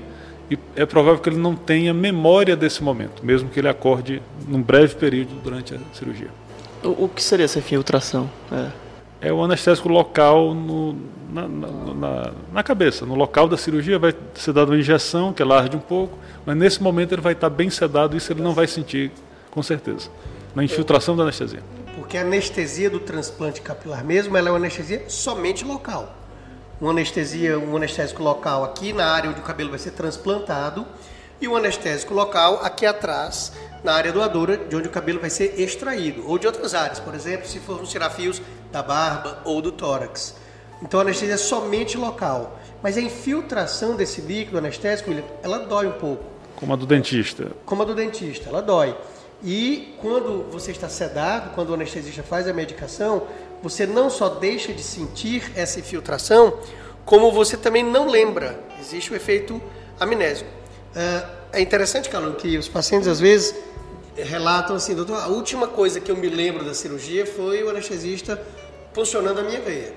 e 0.50 0.58
é 0.74 0.86
provável 0.86 1.20
que 1.20 1.28
ele 1.28 1.38
não 1.38 1.54
tenha 1.54 1.92
memória 1.92 2.56
desse 2.56 2.82
momento, 2.82 3.24
mesmo 3.24 3.48
que 3.48 3.58
ele 3.58 3.68
acorde 3.68 4.22
num 4.46 4.62
breve 4.62 4.94
período 4.94 5.34
durante 5.42 5.74
a 5.74 5.78
cirurgia. 5.92 6.28
O, 6.82 7.04
o 7.04 7.08
que 7.08 7.22
seria 7.22 7.44
essa 7.44 7.58
infiltração? 7.58 8.30
É 8.52 8.85
é 9.20 9.32
o 9.32 9.42
anestésico 9.42 9.88
local 9.88 10.54
no, 10.54 10.96
na, 11.30 11.48
na, 11.48 12.32
na, 12.52 12.62
cabeça. 12.62 13.06
No 13.06 13.14
local 13.14 13.48
da 13.48 13.56
cirurgia 13.56 13.98
vai 13.98 14.14
ser 14.34 14.52
dada 14.52 14.70
uma 14.70 14.78
injeção, 14.78 15.32
que 15.32 15.42
ela 15.42 15.58
arde 15.58 15.76
um 15.76 15.80
pouco, 15.80 16.18
mas 16.44 16.56
nesse 16.56 16.82
momento 16.82 17.12
ele 17.12 17.22
vai 17.22 17.32
estar 17.32 17.50
bem 17.50 17.70
sedado, 17.70 18.16
isso 18.16 18.32
ele 18.32 18.42
não 18.42 18.52
vai 18.52 18.66
sentir, 18.66 19.10
com 19.50 19.62
certeza, 19.62 20.10
na 20.54 20.62
infiltração 20.62 21.16
da 21.16 21.22
anestesia. 21.22 21.62
Porque 21.96 22.18
a 22.18 22.20
anestesia 22.20 22.90
do 22.90 23.00
transplante 23.00 23.60
capilar 23.60 24.04
mesmo, 24.04 24.36
ela 24.36 24.48
é 24.48 24.52
uma 24.52 24.58
anestesia 24.58 25.04
somente 25.08 25.64
local. 25.64 26.14
Uma 26.78 26.90
anestesia, 26.90 27.58
um 27.58 27.74
anestésico 27.74 28.22
local 28.22 28.62
aqui 28.62 28.92
na 28.92 29.06
área 29.06 29.30
onde 29.30 29.40
o 29.40 29.42
cabelo 29.42 29.70
vai 29.70 29.78
ser 29.78 29.92
transplantado 29.92 30.86
e 31.40 31.48
um 31.48 31.56
anestésico 31.56 32.12
local 32.12 32.60
aqui 32.62 32.84
atrás 32.84 33.52
na 33.86 33.92
área 33.92 34.12
doadora, 34.12 34.56
de 34.56 34.74
onde 34.74 34.88
o 34.88 34.90
cabelo 34.90 35.20
vai 35.20 35.30
ser 35.30 35.60
extraído, 35.60 36.28
ou 36.28 36.36
de 36.38 36.46
outras 36.46 36.74
áreas, 36.74 36.98
por 36.98 37.14
exemplo, 37.14 37.46
se 37.46 37.60
formos 37.60 37.88
tirar 37.88 38.10
fios 38.10 38.42
da 38.72 38.82
barba 38.82 39.40
ou 39.44 39.62
do 39.62 39.70
tórax. 39.70 40.34
Então 40.82 40.98
a 40.98 41.04
anestesia 41.04 41.34
é 41.34 41.38
somente 41.38 41.96
local, 41.96 42.58
mas 42.82 42.96
a 42.96 43.00
infiltração 43.00 43.94
desse 43.94 44.20
líquido 44.20 44.58
anestésico, 44.58 45.10
ela 45.40 45.60
dói 45.60 45.86
um 45.86 45.92
pouco. 45.92 46.24
Como 46.56 46.72
a 46.72 46.76
do 46.76 46.84
dentista. 46.84 47.52
Como 47.64 47.82
a 47.82 47.84
do 47.84 47.94
dentista, 47.94 48.48
ela 48.48 48.60
dói. 48.60 48.96
E 49.40 49.94
quando 50.00 50.50
você 50.50 50.72
está 50.72 50.88
sedado, 50.88 51.50
quando 51.50 51.70
o 51.70 51.74
anestesista 51.74 52.24
faz 52.24 52.48
a 52.48 52.52
medicação, 52.52 53.22
você 53.62 53.86
não 53.86 54.10
só 54.10 54.28
deixa 54.28 54.72
de 54.72 54.82
sentir 54.82 55.52
essa 55.54 55.78
infiltração, 55.78 56.58
como 57.04 57.30
você 57.30 57.56
também 57.56 57.84
não 57.84 58.08
lembra. 58.08 58.58
Existe 58.80 59.12
o 59.12 59.16
efeito 59.16 59.62
amnésico. 60.00 60.50
Ah, 60.96 61.30
é 61.52 61.60
interessante, 61.60 62.08
Calum, 62.08 62.32
que 62.32 62.58
os 62.58 62.68
pacientes 62.68 63.06
às 63.06 63.20
vezes 63.20 63.54
relatam 64.16 64.76
assim, 64.76 64.94
doutor, 64.94 65.20
a 65.20 65.28
última 65.28 65.66
coisa 65.66 66.00
que 66.00 66.10
eu 66.10 66.16
me 66.16 66.28
lembro 66.28 66.64
da 66.64 66.74
cirurgia 66.74 67.26
foi 67.26 67.62
o 67.62 67.70
anestesista 67.70 68.40
funcionando 68.92 69.40
a 69.40 69.42
minha 69.42 69.60
veia. 69.60 69.92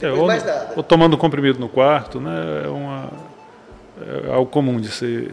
É, 0.00 0.10
ou, 0.10 0.28
ou, 0.76 0.82
tomando 0.82 1.18
comprimido 1.18 1.58
no 1.58 1.68
quarto, 1.68 2.20
né? 2.20 2.64
É, 2.64 2.68
uma, 2.68 3.10
é 4.26 4.32
algo 4.32 4.50
comum 4.50 4.80
de 4.80 4.88
ser. 4.88 5.32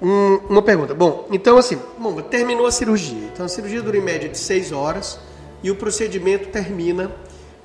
Um, 0.00 0.40
uma 0.48 0.62
pergunta. 0.62 0.94
Bom, 0.94 1.28
então 1.30 1.58
assim, 1.58 1.78
bom, 1.98 2.20
terminou 2.22 2.66
a 2.66 2.72
cirurgia. 2.72 3.28
Então 3.32 3.44
a 3.46 3.48
cirurgia 3.48 3.82
dura 3.82 3.96
em 3.96 4.02
média 4.02 4.28
de 4.28 4.38
6 4.38 4.72
horas 4.72 5.18
e 5.62 5.70
o 5.70 5.76
procedimento 5.76 6.48
termina, 6.48 7.10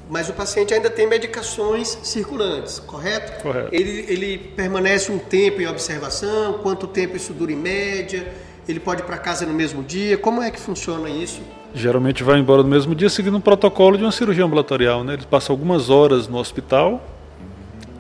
mas 0.10 0.30
o 0.30 0.34
paciente 0.34 0.74
ainda 0.74 0.90
tem 0.90 1.08
medicações 1.08 1.98
circulantes, 2.04 2.80
correto? 2.80 3.42
Correto. 3.42 3.70
Ele, 3.72 4.06
ele 4.08 4.38
permanece 4.38 5.12
um 5.12 5.18
tempo 5.18 5.62
em 5.62 5.68
observação, 5.68 6.60
quanto 6.60 6.88
tempo 6.88 7.16
isso 7.16 7.34
dura 7.34 7.52
em 7.52 7.56
média? 7.56 8.32
Ele 8.68 8.80
pode 8.80 9.02
ir 9.02 9.06
para 9.06 9.18
casa 9.18 9.46
no 9.46 9.54
mesmo 9.54 9.82
dia? 9.82 10.18
Como 10.18 10.42
é 10.42 10.52
que 10.52 10.60
funciona 10.60 11.10
isso? 11.10 11.42
Geralmente 11.74 12.24
vai 12.24 12.38
embora 12.38 12.64
no 12.64 12.70
mesmo 12.70 12.94
dia, 12.94 13.10
seguindo 13.10 13.38
um 13.38 13.42
protocolo 13.42 13.98
de 13.98 14.04
uma 14.04 14.12
cirurgia 14.12 14.44
ambulatorial. 14.44 15.04
Né? 15.04 15.14
Ele 15.14 15.26
passa 15.26 15.54
algumas 15.54 15.90
horas 15.90 16.28
no 16.28 16.38
hospital 16.38 17.02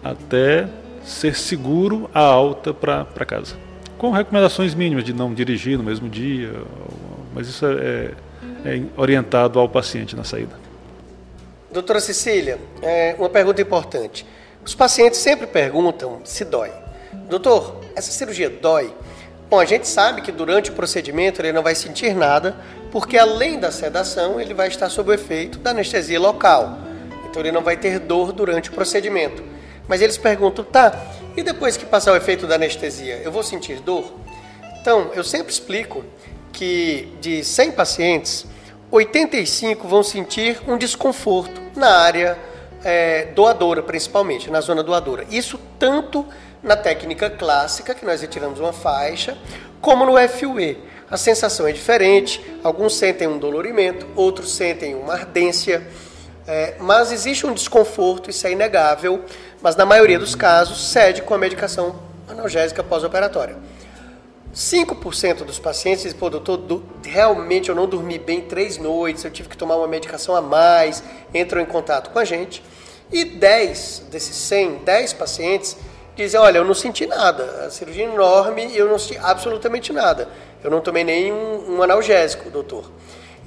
até 0.04 0.68
ser 1.04 1.36
seguro 1.36 2.10
a 2.14 2.20
alta 2.20 2.74
para 2.74 3.06
casa. 3.26 3.56
Com 3.98 4.12
recomendações 4.12 4.76
mínimas 4.76 5.04
de 5.04 5.14
não 5.14 5.34
dirigir 5.34 5.78
no 5.78 5.84
mesmo 5.84 6.10
dia, 6.10 6.54
mas 7.34 7.48
isso 7.48 7.66
é, 7.66 8.12
é 8.66 8.82
orientado 8.96 9.60
ao 9.60 9.70
paciente 9.70 10.16
na 10.16 10.24
saída. 10.24 10.56
Doutora 11.72 12.00
Cecília, 12.00 12.60
é 12.82 13.16
uma 13.18 13.30
pergunta 13.30 13.62
importante. 13.62 14.26
Os 14.66 14.76
pacientes 14.76 15.20
sempre 15.20 15.48
perguntam 15.48 16.20
se 16.24 16.44
dói. 16.44 16.72
Doutor, 17.30 17.82
essa 17.96 18.12
cirurgia 18.12 18.50
dói? 18.50 18.94
Bom, 19.50 19.62
a 19.62 19.66
gente 19.66 19.88
sabe 19.88 20.22
que 20.22 20.32
durante 20.32 20.72
o 20.72 20.74
procedimento 20.74 21.42
ele 21.42 21.54
não 21.54 21.64
vai 21.64 21.74
sentir 21.74 22.14
nada, 22.14 22.58
porque 22.92 23.18
além 23.18 23.58
da 23.58 23.72
sedação, 23.72 24.42
ele 24.42 24.54
vai 24.54 24.68
estar 24.68 24.90
sob 24.90 25.10
o 25.10 25.14
efeito 25.14 25.58
da 25.60 25.70
anestesia 25.70 26.20
local. 26.20 26.78
Então 27.30 27.42
ele 27.42 27.54
não 27.54 27.62
vai 27.62 27.78
ter 27.78 27.98
dor 27.98 28.34
durante 28.34 28.70
o 28.70 28.74
procedimento. 28.74 29.42
Mas 29.88 30.02
eles 30.02 30.18
perguntam, 30.18 30.66
tá, 30.66 30.94
E 31.38 31.44
depois 31.44 31.78
que 31.78 31.86
passar 31.86 32.12
o 32.12 32.16
efeito 32.18 32.46
da 32.46 32.56
anestesia, 32.56 33.22
eu 33.24 33.32
vou 33.32 33.44
sentir 33.44 33.80
dor? 33.80 34.12
Então, 34.82 35.12
eu 35.14 35.24
sempre 35.24 35.54
explico 35.54 36.04
que 36.52 37.14
de 37.22 37.44
100 37.44 37.72
pacientes, 37.72 38.46
85 38.90 39.88
vão 39.88 40.02
sentir 40.02 40.60
um 40.68 40.78
desconforto 40.78 41.62
na 41.76 42.00
área 42.00 42.38
é, 42.84 43.26
doadora, 43.36 43.84
principalmente, 43.84 44.50
na 44.50 44.60
zona 44.60 44.84
doadora. 44.84 45.26
Isso 45.30 45.60
tanto 45.78 46.26
na 46.62 46.76
técnica 46.76 47.30
clássica, 47.30 47.94
que 47.94 48.06
nós 48.06 48.22
retiramos 48.22 48.60
uma 48.60 48.74
faixa, 48.74 49.38
como 49.82 50.06
no 50.06 50.14
FUE. 50.28 50.78
A 51.10 51.18
sensação 51.18 51.68
é 51.68 51.72
diferente, 51.72 52.44
alguns 52.64 52.96
sentem 52.96 53.28
um 53.28 53.38
dolorimento, 53.38 54.06
outros 54.16 54.52
sentem 54.54 54.94
uma 54.94 55.14
ardência, 55.14 55.88
é, 56.46 56.76
mas 56.80 57.12
existe 57.12 57.46
um 57.46 57.54
desconforto, 57.54 58.30
isso 58.30 58.46
é 58.46 58.52
inegável, 58.52 59.24
mas 59.62 59.76
na 59.76 59.86
maioria 59.86 60.20
dos 60.20 60.36
casos 60.36 60.92
cede 60.92 61.22
com 61.22 61.34
a 61.34 61.38
medicação 61.38 61.96
analgésica 62.28 62.84
pós-operatória. 62.84 63.56
5% 64.54 65.44
dos 65.44 65.60
pacientes 65.60 66.12
pô, 66.14 66.30
doutor, 66.30 66.58
do, 66.58 66.84
realmente 67.06 67.70
eu 67.70 67.76
não 67.76 67.88
dormi 67.88 68.18
bem 68.18 68.42
três 68.42 68.78
noites, 68.78 69.24
eu 69.24 69.32
tive 69.32 69.50
que 69.50 69.56
tomar 69.56 69.76
uma 69.76 69.88
medicação 69.88 70.36
a 70.36 70.42
mais, 70.42 71.04
entram 71.34 71.62
em 71.62 71.66
contato 71.66 72.10
com 72.10 72.20
a 72.20 72.26
gente. 72.26 72.64
E 73.12 73.24
10 73.24 74.08
desses 74.12 74.36
100, 74.36 74.80
10 74.84 75.14
pacientes 75.14 75.78
dizem, 76.24 76.40
olha, 76.40 76.58
eu 76.58 76.66
não 76.66 76.74
senti 76.74 77.06
nada, 77.06 77.66
a 77.66 77.70
cirurgia 77.70 78.06
é 78.06 78.08
enorme 78.12 78.68
e 78.68 78.78
eu 78.78 78.88
não 78.88 78.98
senti 78.98 79.18
absolutamente 79.18 79.94
nada. 79.94 80.28
Eu 80.64 80.72
não 80.72 80.82
tomei 80.82 81.04
nem 81.04 81.32
um, 81.32 81.82
analgésico, 81.82 82.50
doutor. 82.50 82.92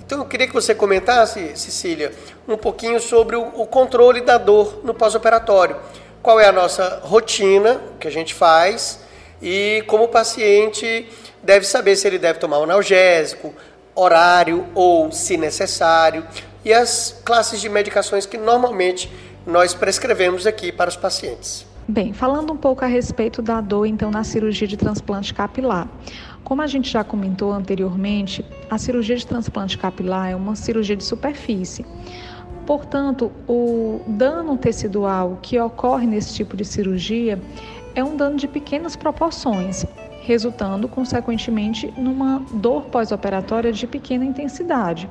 Então 0.00 0.20
eu 0.20 0.24
queria 0.24 0.46
que 0.46 0.52
você 0.52 0.74
comentasse, 0.74 1.56
Cecília, 1.56 2.12
um 2.48 2.56
pouquinho 2.56 3.00
sobre 3.00 3.36
o, 3.36 3.42
o 3.42 3.66
controle 3.66 4.20
da 4.20 4.38
dor 4.38 4.80
no 4.84 4.94
pós-operatório. 4.94 5.76
Qual 6.22 6.38
é 6.38 6.46
a 6.46 6.52
nossa 6.52 7.00
rotina 7.02 7.80
que 7.98 8.08
a 8.08 8.10
gente 8.10 8.34
faz 8.34 9.00
e 9.42 9.82
como 9.86 10.04
o 10.04 10.08
paciente 10.08 11.08
deve 11.42 11.66
saber 11.66 11.96
se 11.96 12.06
ele 12.06 12.18
deve 12.18 12.38
tomar 12.38 12.58
um 12.58 12.64
analgésico, 12.64 13.54
horário 13.94 14.66
ou, 14.74 15.10
se 15.10 15.36
necessário, 15.36 16.26
e 16.64 16.72
as 16.72 17.20
classes 17.24 17.60
de 17.60 17.68
medicações 17.68 18.26
que 18.26 18.36
normalmente 18.36 19.10
nós 19.46 19.74
prescrevemos 19.74 20.46
aqui 20.46 20.70
para 20.70 20.88
os 20.88 20.96
pacientes. 20.96 21.69
Bem, 21.90 22.12
falando 22.12 22.52
um 22.52 22.56
pouco 22.56 22.84
a 22.84 22.86
respeito 22.86 23.42
da 23.42 23.60
dor, 23.60 23.84
então, 23.84 24.12
na 24.12 24.22
cirurgia 24.22 24.68
de 24.68 24.76
transplante 24.76 25.34
capilar. 25.34 25.88
Como 26.44 26.62
a 26.62 26.66
gente 26.68 26.88
já 26.88 27.02
comentou 27.02 27.52
anteriormente, 27.52 28.44
a 28.70 28.78
cirurgia 28.78 29.16
de 29.16 29.26
transplante 29.26 29.76
capilar 29.76 30.30
é 30.30 30.36
uma 30.36 30.54
cirurgia 30.54 30.94
de 30.94 31.02
superfície. 31.02 31.84
Portanto, 32.64 33.32
o 33.48 34.02
dano 34.06 34.56
tecidual 34.56 35.40
que 35.42 35.58
ocorre 35.58 36.06
nesse 36.06 36.32
tipo 36.32 36.56
de 36.56 36.64
cirurgia 36.64 37.42
é 37.92 38.04
um 38.04 38.16
dano 38.16 38.36
de 38.36 38.46
pequenas 38.46 38.94
proporções, 38.94 39.84
resultando, 40.22 40.86
consequentemente, 40.86 41.92
numa 41.98 42.40
dor 42.52 42.82
pós-operatória 42.84 43.72
de 43.72 43.88
pequena 43.88 44.24
intensidade. 44.24 45.10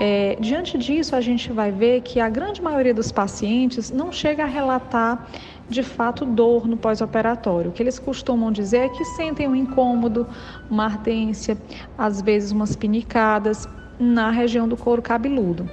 É, 0.00 0.36
diante 0.38 0.78
disso, 0.78 1.16
a 1.16 1.20
gente 1.20 1.52
vai 1.52 1.72
ver 1.72 2.02
que 2.02 2.20
a 2.20 2.28
grande 2.28 2.62
maioria 2.62 2.94
dos 2.94 3.10
pacientes 3.10 3.90
não 3.90 4.12
chega 4.12 4.44
a 4.44 4.46
relatar 4.46 5.26
de 5.68 5.82
fato 5.82 6.24
dor 6.24 6.66
no 6.66 6.76
pós-operatório. 6.76 7.70
O 7.70 7.72
que 7.72 7.82
eles 7.82 7.98
costumam 7.98 8.50
dizer 8.50 8.78
é 8.78 8.88
que 8.88 9.04
sentem 9.04 9.46
um 9.46 9.54
incômodo, 9.54 10.26
uma 10.70 10.84
ardência, 10.84 11.58
às 11.96 12.20
vezes 12.20 12.52
umas 12.52 12.74
pinicadas 12.74 13.68
na 13.98 14.30
região 14.30 14.68
do 14.68 14.76
couro 14.76 15.02
cabeludo. 15.02 15.68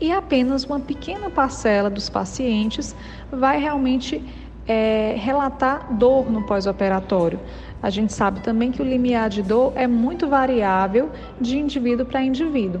E 0.00 0.10
apenas 0.12 0.64
uma 0.64 0.80
pequena 0.80 1.30
parcela 1.30 1.88
dos 1.88 2.08
pacientes 2.08 2.94
vai 3.30 3.60
realmente 3.60 4.22
é, 4.66 5.14
relatar 5.16 5.92
dor 5.94 6.30
no 6.30 6.42
pós-operatório. 6.44 7.38
A 7.82 7.90
gente 7.90 8.12
sabe 8.12 8.40
também 8.40 8.70
que 8.70 8.80
o 8.80 8.84
limiar 8.84 9.28
de 9.28 9.42
dor 9.42 9.72
é 9.74 9.88
muito 9.88 10.28
variável 10.28 11.10
de 11.40 11.58
indivíduo 11.58 12.06
para 12.06 12.22
indivíduo. 12.22 12.80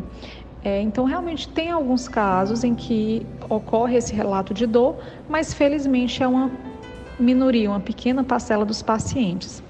É, 0.64 0.80
então, 0.80 1.04
realmente, 1.04 1.48
tem 1.48 1.70
alguns 1.70 2.06
casos 2.06 2.62
em 2.62 2.74
que 2.74 3.26
ocorre 3.48 3.96
esse 3.96 4.14
relato 4.14 4.54
de 4.54 4.66
dor, 4.66 4.96
mas 5.28 5.52
felizmente 5.52 6.22
é 6.22 6.26
uma 6.26 6.50
minoria, 7.18 7.68
uma 7.70 7.80
pequena 7.80 8.22
parcela 8.22 8.64
dos 8.64 8.80
pacientes. 8.80 9.62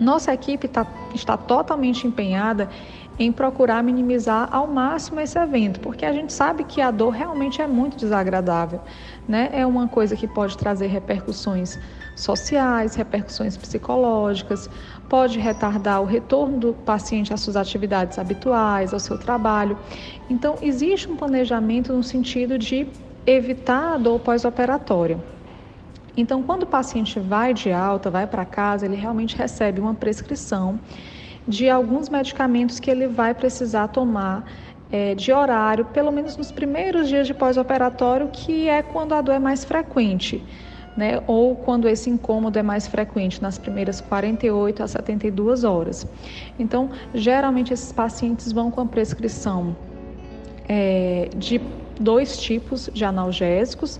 Nossa 0.00 0.34
equipe 0.34 0.66
tá, 0.66 0.86
está 1.14 1.36
totalmente 1.36 2.06
empenhada 2.06 2.68
em 3.16 3.30
procurar 3.30 3.82
minimizar 3.82 4.48
ao 4.50 4.66
máximo 4.66 5.20
esse 5.20 5.38
evento, 5.38 5.78
porque 5.78 6.04
a 6.04 6.12
gente 6.12 6.32
sabe 6.32 6.64
que 6.64 6.80
a 6.80 6.90
dor 6.90 7.10
realmente 7.10 7.62
é 7.62 7.66
muito 7.66 7.96
desagradável, 7.96 8.80
né? 9.28 9.50
É 9.52 9.64
uma 9.64 9.86
coisa 9.86 10.16
que 10.16 10.26
pode 10.26 10.58
trazer 10.58 10.88
repercussões 10.88 11.78
sociais, 12.14 12.94
repercussões 12.94 13.56
psicológicas, 13.56 14.70
pode 15.08 15.38
retardar 15.38 16.00
o 16.00 16.04
retorno 16.04 16.58
do 16.58 16.72
paciente 16.72 17.32
às 17.32 17.40
suas 17.40 17.56
atividades 17.56 18.18
habituais, 18.18 18.92
ao 18.92 19.00
seu 19.00 19.18
trabalho. 19.18 19.76
Então, 20.30 20.56
existe 20.62 21.10
um 21.10 21.16
planejamento 21.16 21.92
no 21.92 22.02
sentido 22.02 22.58
de 22.58 22.86
evitar 23.26 23.94
a 23.94 23.98
dor 23.98 24.20
pós-operatória. 24.20 25.18
Então, 26.16 26.42
quando 26.42 26.62
o 26.62 26.66
paciente 26.66 27.18
vai 27.18 27.52
de 27.52 27.72
alta, 27.72 28.08
vai 28.10 28.26
para 28.26 28.44
casa, 28.44 28.86
ele 28.86 28.94
realmente 28.94 29.36
recebe 29.36 29.80
uma 29.80 29.94
prescrição 29.94 30.78
de 31.46 31.68
alguns 31.68 32.08
medicamentos 32.08 32.78
que 32.78 32.90
ele 32.90 33.06
vai 33.06 33.34
precisar 33.34 33.88
tomar 33.88 34.44
é, 34.90 35.14
de 35.14 35.32
horário, 35.32 35.84
pelo 35.86 36.12
menos 36.12 36.36
nos 36.36 36.52
primeiros 36.52 37.08
dias 37.08 37.26
de 37.26 37.34
pós-operatório, 37.34 38.28
que 38.28 38.68
é 38.68 38.80
quando 38.82 39.12
a 39.12 39.20
dor 39.20 39.34
é 39.34 39.38
mais 39.38 39.64
frequente. 39.64 40.42
Né, 40.96 41.20
ou 41.26 41.56
quando 41.56 41.88
esse 41.88 42.08
incômodo 42.08 42.56
é 42.56 42.62
mais 42.62 42.86
frequente, 42.86 43.42
nas 43.42 43.58
primeiras 43.58 44.00
48 44.00 44.80
a 44.80 44.86
72 44.86 45.64
horas. 45.64 46.06
Então, 46.56 46.88
geralmente 47.12 47.72
esses 47.72 47.90
pacientes 47.90 48.52
vão 48.52 48.70
com 48.70 48.80
a 48.80 48.86
prescrição 48.86 49.74
é, 50.68 51.28
de 51.36 51.60
dois 51.98 52.36
tipos 52.38 52.88
de 52.92 53.04
analgésicos, 53.04 53.98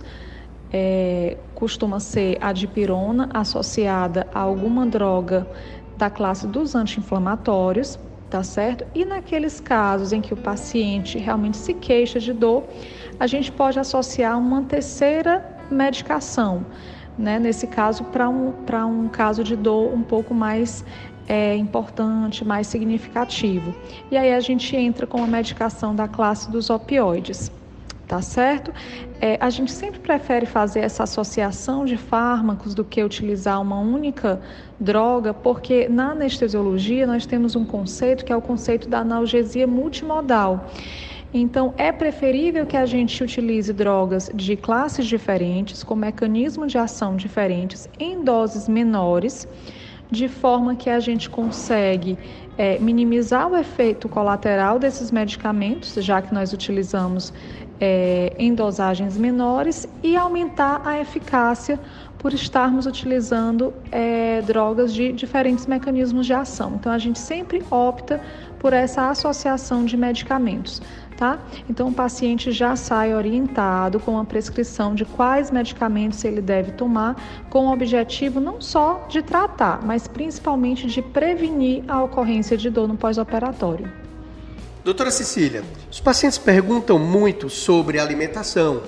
é, 0.71 1.37
costuma 1.53 1.99
ser 1.99 2.37
a 2.41 2.51
dipirona 2.51 3.29
associada 3.33 4.27
a 4.33 4.39
alguma 4.39 4.85
droga 4.85 5.47
da 5.97 6.09
classe 6.09 6.47
dos 6.47 6.75
anti-inflamatórios, 6.75 7.97
tá 8.29 8.43
certo? 8.43 8.85
E 8.93 9.05
naqueles 9.05 9.59
casos 9.59 10.11
em 10.11 10.19
que 10.19 10.33
o 10.33 10.37
paciente 10.37 11.17
realmente 11.17 11.57
se 11.57 11.73
queixa 11.73 12.19
de 12.19 12.33
dor, 12.33 12.63
a 13.19 13.27
gente 13.27 13.51
pode 13.51 13.79
associar 13.79 14.37
uma 14.37 14.63
terceira 14.63 15.54
medicação, 15.69 16.65
né? 17.17 17.39
Nesse 17.39 17.67
caso, 17.67 18.03
para 18.05 18.29
um, 18.29 18.53
um 18.87 19.07
caso 19.07 19.43
de 19.43 19.55
dor 19.55 19.93
um 19.93 20.01
pouco 20.01 20.33
mais 20.33 20.85
é, 21.27 21.55
importante, 21.55 22.45
mais 22.45 22.67
significativo. 22.67 23.73
E 24.11 24.17
aí 24.17 24.33
a 24.33 24.39
gente 24.39 24.75
entra 24.75 25.07
com 25.07 25.23
a 25.23 25.27
medicação 25.27 25.95
da 25.95 26.07
classe 26.07 26.51
dos 26.51 26.69
opioides 26.69 27.51
tá 28.07 28.21
certo? 28.21 28.73
É, 29.19 29.37
a 29.39 29.49
gente 29.49 29.71
sempre 29.71 29.99
prefere 29.99 30.45
fazer 30.45 30.81
essa 30.81 31.03
associação 31.03 31.85
de 31.85 31.97
fármacos 31.97 32.73
do 32.73 32.83
que 32.83 33.03
utilizar 33.03 33.61
uma 33.61 33.79
única 33.79 34.39
droga, 34.79 35.33
porque 35.33 35.89
na 35.89 36.11
anestesiologia 36.11 37.07
nós 37.07 37.25
temos 37.25 37.55
um 37.55 37.65
conceito 37.65 38.23
que 38.23 38.31
é 38.31 38.35
o 38.35 38.41
conceito 38.41 38.87
da 38.87 38.99
analgesia 38.99 39.65
multimodal. 39.65 40.69
Então, 41.37 41.73
é 41.75 41.91
preferível 41.91 42.65
que 42.65 42.77
a 42.77 42.85
gente 42.85 43.21
utilize 43.21 43.73
drogas 43.73 44.31
de 44.33 44.55
classes 44.55 45.05
diferentes, 45.05 45.83
com 45.83 45.93
mecanismos 45.93 46.71
de 46.71 46.77
ação 46.77 47.17
diferentes, 47.17 47.89
em 47.99 48.23
doses 48.23 48.69
menores, 48.69 49.45
de 50.09 50.29
forma 50.29 50.77
que 50.77 50.89
a 50.89 51.01
gente 51.01 51.29
consegue 51.29 52.17
é, 52.57 52.79
minimizar 52.79 53.51
o 53.51 53.57
efeito 53.57 54.07
colateral 54.07 54.79
desses 54.79 55.11
medicamentos, 55.11 55.95
já 55.95 56.21
que 56.21 56.33
nós 56.33 56.53
utilizamos 56.53 57.33
é, 57.81 58.33
em 58.39 58.55
dosagens 58.55 59.17
menores 59.17 59.85
e 60.01 60.15
aumentar 60.15 60.81
a 60.85 61.01
eficácia 61.01 61.77
por 62.17 62.33
estarmos 62.33 62.85
utilizando 62.85 63.73
é, 63.91 64.41
drogas 64.41 64.93
de 64.93 65.11
diferentes 65.11 65.67
mecanismos 65.67 66.25
de 66.25 66.33
ação. 66.33 66.75
Então, 66.79 66.93
a 66.93 66.97
gente 66.97 67.19
sempre 67.19 67.61
opta 67.69 68.21
por 68.57 68.73
essa 68.73 69.09
associação 69.09 69.85
de 69.85 69.95
medicamentos. 69.95 70.81
Tá? 71.17 71.39
Então, 71.69 71.87
o 71.87 71.93
paciente 71.93 72.51
já 72.51 72.75
sai 72.75 73.15
orientado 73.15 74.01
com 74.01 74.19
a 74.19 74.25
prescrição 74.25 74.93
de 74.93 75.05
quais 75.05 75.49
medicamentos 75.49 76.21
ele 76.25 76.41
deve 76.41 76.73
tomar, 76.73 77.15
com 77.49 77.67
o 77.67 77.71
objetivo 77.71 78.41
não 78.41 78.59
só 78.59 79.05
de 79.07 79.21
tratar, 79.21 79.81
mas 79.85 80.09
principalmente 80.09 80.87
de 80.87 81.01
prevenir 81.01 81.85
a 81.87 82.03
ocorrência 82.03 82.57
de 82.57 82.69
dor 82.69 82.89
no 82.89 82.97
pós-operatório. 82.97 83.89
Doutora 84.83 85.09
Cecília, 85.09 85.63
os 85.89 86.01
pacientes 86.01 86.37
perguntam 86.37 86.99
muito 86.99 87.49
sobre 87.49 87.97
alimentação. 87.97 88.83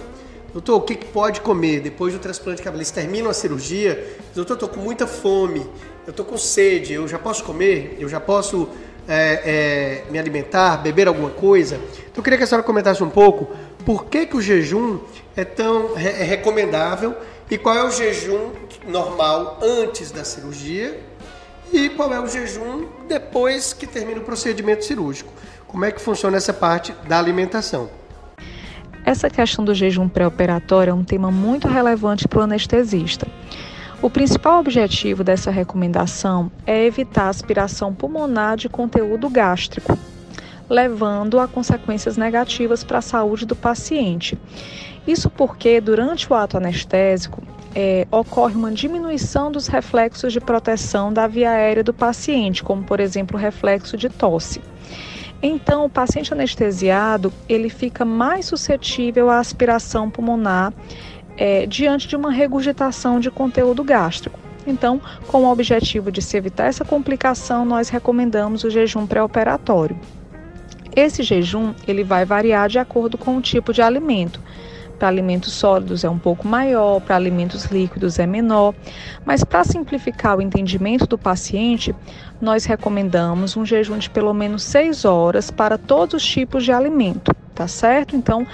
Doutor, 0.51 0.75
o 0.75 0.81
que 0.81 0.95
pode 0.95 1.39
comer 1.41 1.79
depois 1.81 2.13
do 2.13 2.19
transplante 2.19 2.61
capilar? 2.61 2.79
Eles 2.79 2.91
terminam 2.91 3.29
a 3.29 3.33
cirurgia, 3.33 4.17
doutor, 4.35 4.55
estou 4.55 4.69
com 4.69 4.79
muita 4.81 5.07
fome, 5.07 5.65
eu 6.05 6.11
estou 6.11 6.25
com 6.25 6.37
sede, 6.37 6.93
eu 6.93 7.07
já 7.07 7.17
posso 7.17 7.43
comer? 7.43 7.97
Eu 7.99 8.07
já 8.07 8.19
posso 8.19 8.69
é, 9.07 10.03
é, 10.07 10.11
me 10.11 10.19
alimentar, 10.19 10.77
beber 10.77 11.07
alguma 11.07 11.29
coisa? 11.29 11.75
Então 11.75 12.17
eu 12.17 12.23
queria 12.23 12.37
que 12.37 12.43
a 12.43 12.47
senhora 12.47 12.65
comentasse 12.65 13.03
um 13.03 13.09
pouco 13.09 13.49
por 13.85 14.05
que, 14.05 14.25
que 14.25 14.35
o 14.35 14.41
jejum 14.41 14.99
é 15.35 15.45
tão 15.45 15.97
é 15.97 16.23
recomendável 16.23 17.15
e 17.49 17.57
qual 17.57 17.75
é 17.75 17.83
o 17.83 17.91
jejum 17.91 18.51
normal 18.87 19.59
antes 19.61 20.11
da 20.11 20.23
cirurgia 20.23 20.99
e 21.71 21.89
qual 21.89 22.13
é 22.13 22.19
o 22.19 22.27
jejum 22.27 22.87
depois 23.07 23.73
que 23.73 23.85
termina 23.85 24.19
o 24.19 24.23
procedimento 24.23 24.83
cirúrgico. 24.85 25.31
Como 25.67 25.83
é 25.85 25.91
que 25.91 26.01
funciona 26.01 26.37
essa 26.37 26.53
parte 26.53 26.93
da 27.07 27.19
alimentação? 27.19 27.89
Essa 29.05 29.29
questão 29.29 29.63
do 29.63 29.73
jejum 29.73 30.09
pré-operatório 30.09 30.91
é 30.91 30.93
um 30.93 31.03
tema 31.03 31.31
muito 31.31 31.67
relevante 31.67 32.27
para 32.27 32.39
o 32.39 32.41
anestesista. 32.41 33.27
O 33.99 34.11
principal 34.11 34.59
objetivo 34.59 35.23
dessa 35.23 35.49
recomendação 35.49 36.51
é 36.67 36.85
evitar 36.85 37.29
aspiração 37.29 37.95
pulmonar 37.95 38.55
de 38.55 38.69
conteúdo 38.69 39.27
gástrico, 39.27 39.97
levando 40.69 41.39
a 41.39 41.47
consequências 41.47 42.15
negativas 42.15 42.83
para 42.83 42.99
a 42.99 43.01
saúde 43.01 43.45
do 43.45 43.55
paciente. 43.55 44.37
Isso 45.07 45.31
porque, 45.31 45.81
durante 45.81 46.31
o 46.31 46.35
ato 46.35 46.57
anestésico, 46.57 47.41
é, 47.73 48.07
ocorre 48.11 48.53
uma 48.53 48.71
diminuição 48.71 49.51
dos 49.51 49.67
reflexos 49.67 50.31
de 50.31 50.39
proteção 50.39 51.11
da 51.11 51.25
via 51.25 51.49
aérea 51.49 51.83
do 51.83 51.93
paciente, 51.93 52.63
como 52.63 52.83
por 52.83 52.99
exemplo 52.99 53.35
o 53.35 53.39
reflexo 53.39 53.97
de 53.97 54.09
tosse. 54.09 54.61
Então, 55.41 55.85
o 55.85 55.89
paciente 55.89 56.33
anestesiado 56.33 57.33
ele 57.49 57.69
fica 57.69 58.05
mais 58.05 58.45
suscetível 58.45 59.29
à 59.29 59.39
aspiração 59.39 60.09
pulmonar 60.09 60.71
é, 61.37 61.65
diante 61.65 62.07
de 62.07 62.15
uma 62.15 62.31
regurgitação 62.31 63.19
de 63.19 63.31
conteúdo 63.31 63.83
gástrico. 63.83 64.39
Então, 64.65 64.99
com 65.27 65.43
o 65.43 65.51
objetivo 65.51 66.11
de 66.11 66.21
se 66.21 66.35
evitar 66.35 66.65
essa 66.65 66.83
complicação, 66.83 67.63
nós 67.63 67.87
recomendamos 67.87 68.65
o 68.65 68.69
jejum 68.69 69.07
pré-operatório. 69.07 69.97
Esse 70.93 71.23
jejum 71.23 71.73
ele 71.87 72.03
vai 72.03 72.25
variar 72.25 72.67
de 72.67 72.79
acordo 72.79 73.17
com 73.17 73.37
o 73.37 73.41
tipo 73.41 73.71
de 73.71 73.81
alimento. 73.81 74.41
Para 74.97 75.09
alimentos 75.09 75.53
sólidos 75.53 76.03
é 76.03 76.09
um 76.09 76.17
pouco 76.17 76.47
maior, 76.47 76.99
para 76.99 77.15
alimentos 77.15 77.65
líquidos 77.65 78.17
é 78.17 78.25
menor, 78.25 78.73
mas 79.23 79.43
para 79.43 79.63
simplificar 79.63 80.35
o 80.37 80.41
entendimento 80.41 81.05
do 81.05 81.19
paciente, 81.19 81.95
nós 82.41 82.65
recomendamos 82.65 83.55
um 83.55 83.63
jejum 83.63 83.99
de 83.99 84.09
pelo 84.09 84.33
menos 84.33 84.63
6 84.63 85.05
horas 85.05 85.51
para 85.51 85.77
todos 85.77 86.15
os 86.15 86.25
tipos 86.27 86.65
de 86.65 86.71
alimento, 86.71 87.31
tá 87.53 87.67
certo? 87.67 88.15
Então, 88.15 88.45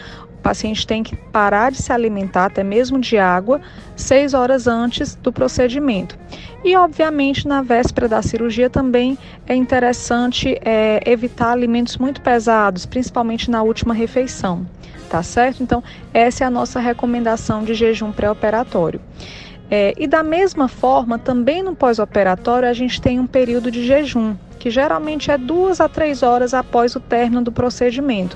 o 0.43 0.49
paciente 0.53 0.86
tem 0.86 1.01
que 1.01 1.15
parar 1.15 1.71
de 1.71 1.82
se 1.82 1.93
alimentar, 1.93 2.47
até 2.47 2.65
mesmo 2.65 2.99
de 2.99 3.17
água, 3.17 3.62
6 3.95 4.34
horas 4.34 4.67
antes 4.67 5.15
do 5.15 5.32
procedimento. 5.32 6.19
E, 6.65 6.75
obviamente, 6.75 7.47
na 7.47 7.62
véspera 7.62 8.10
da 8.10 8.21
cirurgia 8.21 8.69
também 8.69 9.17
é 9.47 9.56
interessante 9.56 10.60
é, 10.65 10.99
evitar 11.06 11.51
alimentos 11.51 11.97
muito 11.97 12.19
pesados, 12.19 12.86
principalmente 12.86 13.49
na 13.49 13.63
última 13.63 13.93
refeição 13.93 14.67
tá 15.10 15.21
certo? 15.21 15.62
Então, 15.62 15.84
essa 16.12 16.43
é 16.43 16.47
a 16.47 16.49
nossa 16.49 16.79
recomendação 16.79 17.63
de 17.63 17.75
jejum 17.75 18.12
pré-operatório. 18.12 18.99
É, 19.69 19.93
e 19.95 20.08
da 20.08 20.23
mesma 20.23 20.67
forma, 20.67 21.19
também 21.19 21.62
no 21.62 21.75
pós-operatório, 21.75 22.67
a 22.67 22.73
gente 22.73 22.99
tem 22.99 23.19
um 23.19 23.27
período 23.27 23.69
de 23.69 23.86
jejum, 23.86 24.36
que 24.58 24.71
geralmente 24.71 25.29
é 25.29 25.38
duas 25.38 25.79
a 25.79 25.88
três 25.88 26.23
horas 26.23 26.56
após 26.56 26.95
o 26.95 26.99
término 26.99 27.43
do 27.43 27.51
procedimento. 27.51 28.36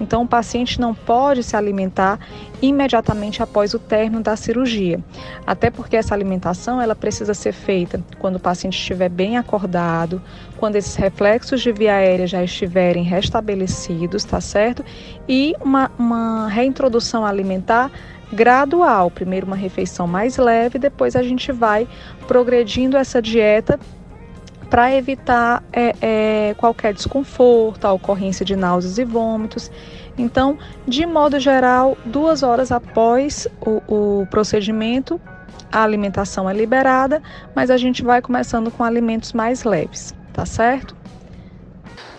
Então, 0.00 0.22
o 0.22 0.28
paciente 0.28 0.80
não 0.80 0.94
pode 0.94 1.42
se 1.42 1.56
alimentar 1.56 2.18
imediatamente 2.60 3.42
após 3.42 3.74
o 3.74 3.78
término 3.78 4.22
da 4.22 4.36
cirurgia, 4.36 5.00
até 5.46 5.70
porque 5.70 5.96
essa 5.96 6.14
alimentação 6.14 6.80
ela 6.80 6.94
precisa 6.94 7.34
ser 7.34 7.52
feita 7.52 8.02
quando 8.18 8.36
o 8.36 8.40
paciente 8.40 8.78
estiver 8.78 9.08
bem 9.08 9.36
acordado, 9.36 10.20
quando 10.56 10.76
esses 10.76 10.94
reflexos 10.96 11.60
de 11.60 11.72
via 11.72 11.94
aérea 11.94 12.26
já 12.26 12.42
estiverem 12.42 13.02
restabelecidos, 13.02 14.24
tá 14.24 14.40
certo? 14.40 14.84
E 15.28 15.54
uma, 15.60 15.90
uma 15.98 16.48
reintrodução 16.48 17.24
alimentar 17.24 17.90
gradual. 18.32 19.10
Primeiro 19.10 19.46
uma 19.46 19.56
refeição 19.56 20.06
mais 20.06 20.36
leve, 20.36 20.78
depois 20.78 21.16
a 21.16 21.22
gente 21.22 21.52
vai 21.52 21.88
progredindo 22.26 22.96
essa 22.96 23.22
dieta 23.22 23.78
para 24.70 24.94
evitar 24.94 25.62
é, 25.72 25.94
é, 26.00 26.54
qualquer 26.58 26.92
desconforto, 26.92 27.84
a 27.86 27.92
ocorrência 27.92 28.44
de 28.44 28.54
náuseas 28.54 28.98
e 28.98 29.04
vômitos. 29.04 29.70
Então, 30.16 30.58
de 30.86 31.06
modo 31.06 31.38
geral, 31.38 31.96
duas 32.04 32.42
horas 32.42 32.72
após 32.72 33.46
o, 33.60 33.82
o 33.86 34.26
procedimento, 34.26 35.20
a 35.70 35.82
alimentação 35.82 36.48
é 36.48 36.52
liberada, 36.52 37.22
mas 37.54 37.70
a 37.70 37.76
gente 37.76 38.02
vai 38.02 38.20
começando 38.20 38.70
com 38.70 38.82
alimentos 38.82 39.32
mais 39.32 39.64
leves, 39.64 40.14
tá 40.32 40.44
certo? 40.44 40.96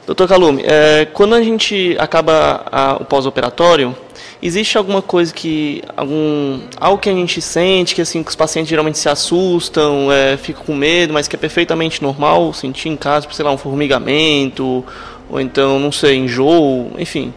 Doutor 0.06 0.28
Calume, 0.28 0.64
é, 0.66 1.06
quando 1.14 1.36
a 1.36 1.44
gente 1.44 1.96
acaba 2.00 2.66
a, 2.72 2.94
o 2.94 3.06
pós-operatório, 3.06 3.96
Existe 4.42 4.78
alguma 4.78 5.02
coisa 5.02 5.34
que 5.34 5.84
algum 5.98 6.62
algo 6.80 6.98
que 6.98 7.10
a 7.10 7.14
gente 7.14 7.42
sente 7.42 7.94
que 7.94 8.02
assim 8.02 8.24
que 8.24 8.30
os 8.30 8.36
pacientes 8.36 8.70
geralmente 8.70 8.98
se 8.98 9.10
assustam, 9.10 10.10
é, 10.10 10.38
ficam 10.38 10.64
com 10.64 10.74
medo, 10.74 11.14
mas 11.14 11.28
que 11.28 11.36
é 11.36 11.40
perfeitamente 11.40 12.02
normal 12.02 12.54
sentir 12.54 12.88
em 12.88 12.96
casa, 12.96 13.28
sei 13.32 13.44
lá, 13.44 13.52
um 13.52 13.58
formigamento 13.58 14.86
ou 15.30 15.42
então 15.42 15.78
não 15.78 15.92
sei, 15.92 16.16
enjoo, 16.18 16.92
enfim. 16.98 17.34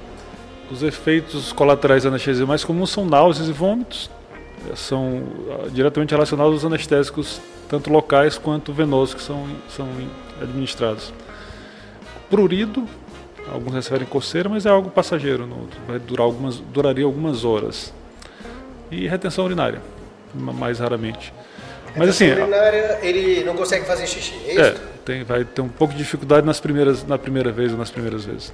Os 0.71 0.83
efeitos 0.83 1.53
colaterais 1.53 2.05
da 2.05 2.09
anestesia 2.09 2.47
mais 2.47 2.65
comuns 2.65 2.91
são 2.91 3.05
náuseas 3.05 3.49
e 3.49 3.53
vômitos. 3.53 4.09
São 4.77 5.23
ah, 5.51 5.69
diretamente 5.71 6.13
relacionados 6.13 6.55
aos 6.55 6.65
anestésicos, 6.65 7.41
tanto 7.69 7.91
locais 7.91 8.39
quanto 8.39 8.73
venosos, 8.73 9.13
que 9.13 9.23
são, 9.23 9.45
são 9.69 9.89
administrados. 10.41 11.13
Prurido, 12.31 12.87
Alguns 13.51 13.75
referem 13.75 14.07
coceira, 14.07 14.49
mas 14.49 14.67
é 14.67 14.69
algo 14.69 14.91
passageiro, 14.91 15.49
vai 15.87 15.99
durar 15.99 16.25
algumas, 16.25 16.57
duraria 16.57 17.05
algumas 17.05 17.45
horas. 17.45 17.93
E 18.91 19.07
retenção 19.09 19.45
urinária, 19.45 19.81
mais 20.35 20.79
raramente. 20.79 21.33
Mas 21.97 22.11
assim, 22.11 22.31
urinária, 22.31 22.99
ele 23.03 23.45
não 23.45 23.55
consegue 23.55 23.85
fazer 23.85 24.07
xixi, 24.07 24.35
é, 24.47 24.61
é 24.61 24.75
tem, 25.05 25.25
vai 25.25 25.45
ter 25.45 25.61
um 25.61 25.69
pouco 25.69 25.93
de 25.93 25.99
dificuldade 25.99 26.47
nas 26.47 26.61
primeiras, 26.61 27.05
na 27.07 27.19
primeira 27.19 27.51
vez 27.51 27.73
ou 27.73 27.79
nas 27.79 27.91
primeiras 27.91 28.25
vezes. 28.25 28.53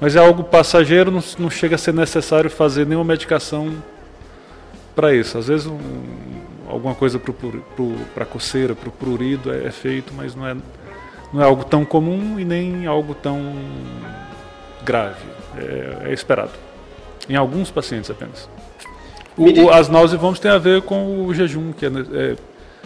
Mas 0.00 0.16
é 0.16 0.18
algo 0.18 0.42
passageiro, 0.42 1.10
não, 1.10 1.22
não 1.38 1.50
chega 1.50 1.76
a 1.76 1.78
ser 1.78 1.94
necessário 1.94 2.50
fazer 2.50 2.86
nenhuma 2.86 3.04
medicação 3.04 3.72
para 4.94 5.14
isso. 5.14 5.38
Às 5.38 5.48
vezes 5.48 5.66
um, 5.66 5.78
alguma 6.68 6.94
coisa 6.94 7.18
para 7.18 8.24
coceira, 8.24 8.74
para 8.74 8.88
o 8.88 8.92
prurido 8.92 9.52
é, 9.52 9.66
é 9.66 9.70
feito, 9.70 10.12
mas 10.14 10.34
não 10.34 10.46
é 10.46 10.56
não 11.32 11.42
é 11.42 11.44
algo 11.44 11.64
tão 11.64 11.84
comum 11.84 12.38
e 12.38 12.44
nem 12.44 12.86
algo 12.86 13.14
tão 13.14 13.54
grave. 14.84 15.24
É, 15.56 16.08
é 16.10 16.12
esperado. 16.12 16.52
Em 17.28 17.36
alguns 17.36 17.70
pacientes 17.70 18.10
apenas. 18.10 18.48
O, 19.36 19.70
as 19.70 19.88
náuseas 19.88 20.12
e 20.12 20.16
vômitos 20.16 20.40
têm 20.40 20.50
a 20.50 20.58
ver 20.58 20.82
com 20.82 21.26
o 21.26 21.34
jejum, 21.34 21.72
que 21.72 21.86
é, 21.86 21.88
é 21.88 22.36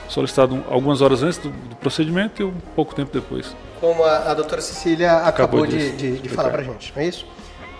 solicitado 0.08 0.64
algumas 0.70 1.02
horas 1.02 1.22
antes 1.22 1.38
do, 1.38 1.50
do, 1.50 1.76
procedimento 1.76 2.40
e 2.40 2.44
um 2.44 2.54
pouco 2.74 2.94
tempo 2.94 3.12
depois. 3.12 3.54
Como 3.80 4.02
a, 4.02 4.30
a 4.30 4.34
doutora 4.34 4.62
Cecília 4.62 5.18
acabou, 5.18 5.64
acabou 5.64 5.66
de, 5.66 5.92
de, 5.92 6.18
de 6.18 6.28
falar 6.28 6.50
para 6.50 6.62
gente, 6.62 6.92
não 6.96 7.02
é 7.02 7.06
isso? 7.06 7.26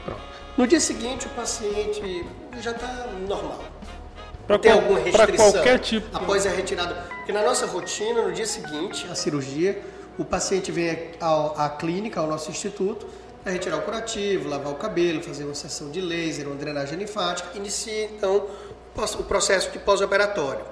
Pronto. 0.05 0.21
No 0.57 0.66
dia 0.66 0.81
seguinte, 0.81 1.27
o 1.27 1.31
paciente 1.31 2.27
já 2.61 2.73
está 2.73 3.07
normal. 3.27 3.64
Pra 4.47 4.59
tem 4.59 4.73
qual, 4.73 4.83
alguma 4.83 5.01
restrição 5.01 5.53
qualquer 5.53 5.79
tipo. 5.79 6.16
após 6.16 6.47
a 6.47 6.51
retirada? 6.51 6.94
Porque 7.16 7.33
na 7.33 7.42
nossa 7.42 7.66
rotina, 7.66 8.23
no 8.23 8.33
dia 8.33 8.47
seguinte, 8.47 9.07
a 9.11 9.14
cirurgia, 9.14 9.83
o 10.19 10.25
paciente 10.25 10.73
vem 10.73 11.13
à 11.21 11.69
clínica, 11.69 12.21
ao 12.21 12.27
nosso 12.27 12.51
instituto, 12.51 13.07
para 13.43 13.53
retirar 13.53 13.79
o 13.79 13.83
curativo, 13.83 14.49
lavar 14.49 14.73
o 14.73 14.75
cabelo, 14.75 15.23
fazer 15.23 15.45
uma 15.45 15.55
sessão 15.55 15.91
de 15.91 16.01
laser, 16.01 16.49
uma 16.49 16.57
drenagem 16.57 16.99
linfática, 16.99 17.57
inicia 17.57 18.07
então 18.07 18.45
o 18.95 19.23
processo 19.23 19.71
de 19.71 19.79
pós-operatório. 19.79 20.63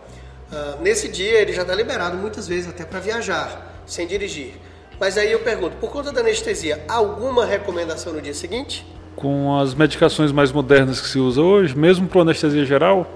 Uh, 0.51 0.83
nesse 0.83 1.09
dia 1.09 1.41
ele 1.41 1.53
já 1.53 1.63
está 1.63 1.75
liberado 1.75 2.17
muitas 2.17 2.49
vezes 2.49 2.69
até 2.69 2.85
para 2.85 2.99
viajar, 2.99 3.83
sem 3.87 4.07
dirigir. 4.07 4.55
Mas 4.99 5.17
aí 5.17 5.31
eu 5.31 5.41
pergunto, 5.41 5.77
por 5.77 5.91
conta 5.91 6.11
da 6.11 6.21
anestesia, 6.21 6.85
alguma 6.89 7.45
recomendação 7.45 8.13
no 8.13 8.21
dia 8.21 8.35
seguinte? 8.35 8.85
Com 9.15 9.59
as 9.59 9.75
medicações 9.75 10.33
mais 10.33 10.51
modernas 10.51 11.01
que 11.01 11.07
se 11.07 11.19
usa 11.19 11.41
hoje, 11.41 11.77
mesmo 11.77 12.09
para 12.09 12.23
anestesia 12.23 12.65
geral, 12.65 13.09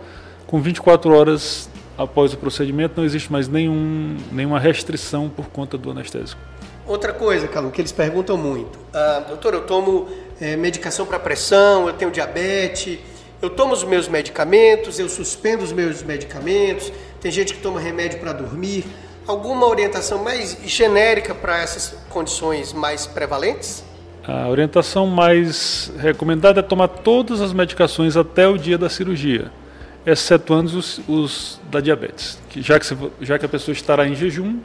com 0.47 0.61
24 0.61 1.13
horas 1.13 1.69
após 2.01 2.33
o 2.33 2.39
procedimento 2.39 2.95
não 2.97 3.05
existe 3.05 3.31
mais 3.31 3.47
nenhum, 3.47 4.17
nenhuma 4.33 4.59
restrição 4.59 5.29
por 5.29 5.49
conta 5.49 5.77
do 5.77 5.91
anestésico. 5.91 6.41
Outra 6.87 7.13
coisa, 7.13 7.47
Calu, 7.47 7.71
que 7.71 7.81
eles 7.81 7.93
perguntam 7.93 8.39
muito. 8.39 8.79
Ah, 8.93 9.25
doutor, 9.29 9.53
eu 9.53 9.67
tomo 9.67 10.09
é, 10.41 10.57
medicação 10.57 11.05
para 11.05 11.19
pressão, 11.19 11.87
eu 11.87 11.93
tenho 11.93 12.11
diabetes, 12.11 12.99
eu 13.43 13.51
tomo 13.51 13.75
os 13.75 13.85
meus 13.85 14.09
medicamentos, 14.09 14.99
eu 14.99 15.11
suspendo 15.11 15.63
os 15.63 15.73
meus 15.73 16.03
medicamentos, 16.03 16.91
tem 17.21 17.31
gente 17.31 17.53
que 17.53 17.61
toma 17.61 17.79
remédio 17.79 18.19
para 18.19 18.33
dormir. 18.33 18.87
Alguma 19.27 19.67
orientação 19.67 20.25
mais 20.25 20.57
genérica 20.65 21.35
para 21.35 21.61
essas 21.61 21.95
condições 22.09 22.73
mais 22.73 23.07
prevalentes? 23.07 23.85
A 24.27 24.49
orientação 24.49 25.07
mais 25.07 25.93
recomendada 25.99 26.61
é 26.61 26.63
tomar 26.63 26.89
todas 26.89 27.43
as 27.43 27.53
medicações 27.53 28.17
até 28.17 28.49
o 28.49 28.57
dia 28.57 28.79
da 28.79 28.89
cirurgia 28.89 29.51
excetuando 30.05 30.79
os, 30.79 31.01
os 31.09 31.61
da 31.71 31.81
diabetes. 31.81 32.39
Que 32.49 32.63
já, 32.63 32.79
que 32.79 32.87
já 33.21 33.39
que 33.39 33.47
a 33.47 33.49
pessoa 33.49 33.73
estará 33.73 34.07
em 34.07 34.15
jejum, 34.15 34.59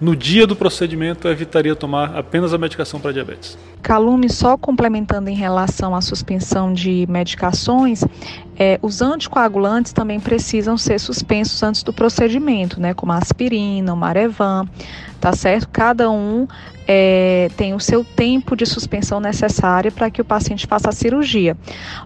no 0.00 0.14
dia 0.14 0.46
do 0.46 0.54
procedimento 0.54 1.28
evitaria 1.28 1.74
tomar 1.74 2.16
apenas 2.16 2.54
a 2.54 2.58
medicação 2.58 3.00
para 3.00 3.12
diabetes. 3.12 3.58
Calume, 3.82 4.28
só 4.28 4.56
complementando 4.56 5.30
em 5.30 5.34
relação 5.34 5.94
à 5.94 6.00
suspensão 6.00 6.72
de 6.72 7.06
medicações, 7.08 8.04
é, 8.58 8.78
os 8.82 9.00
anticoagulantes 9.00 9.92
também 9.92 10.18
precisam 10.18 10.76
ser 10.76 10.98
suspensos 10.98 11.62
antes 11.62 11.82
do 11.82 11.92
procedimento, 11.92 12.80
né? 12.80 12.92
Como 12.92 13.12
a 13.12 13.18
aspirina, 13.18 13.94
o 13.94 13.96
Marevan, 13.96 14.66
tá 15.20 15.32
certo? 15.32 15.68
Cada 15.68 16.10
um 16.10 16.48
é, 16.90 17.50
tem 17.54 17.74
o 17.74 17.78
seu 17.78 18.02
tempo 18.02 18.56
de 18.56 18.64
suspensão 18.64 19.20
necessária 19.20 19.92
para 19.92 20.10
que 20.10 20.22
o 20.22 20.24
paciente 20.24 20.66
faça 20.66 20.88
a 20.88 20.92
cirurgia. 20.92 21.54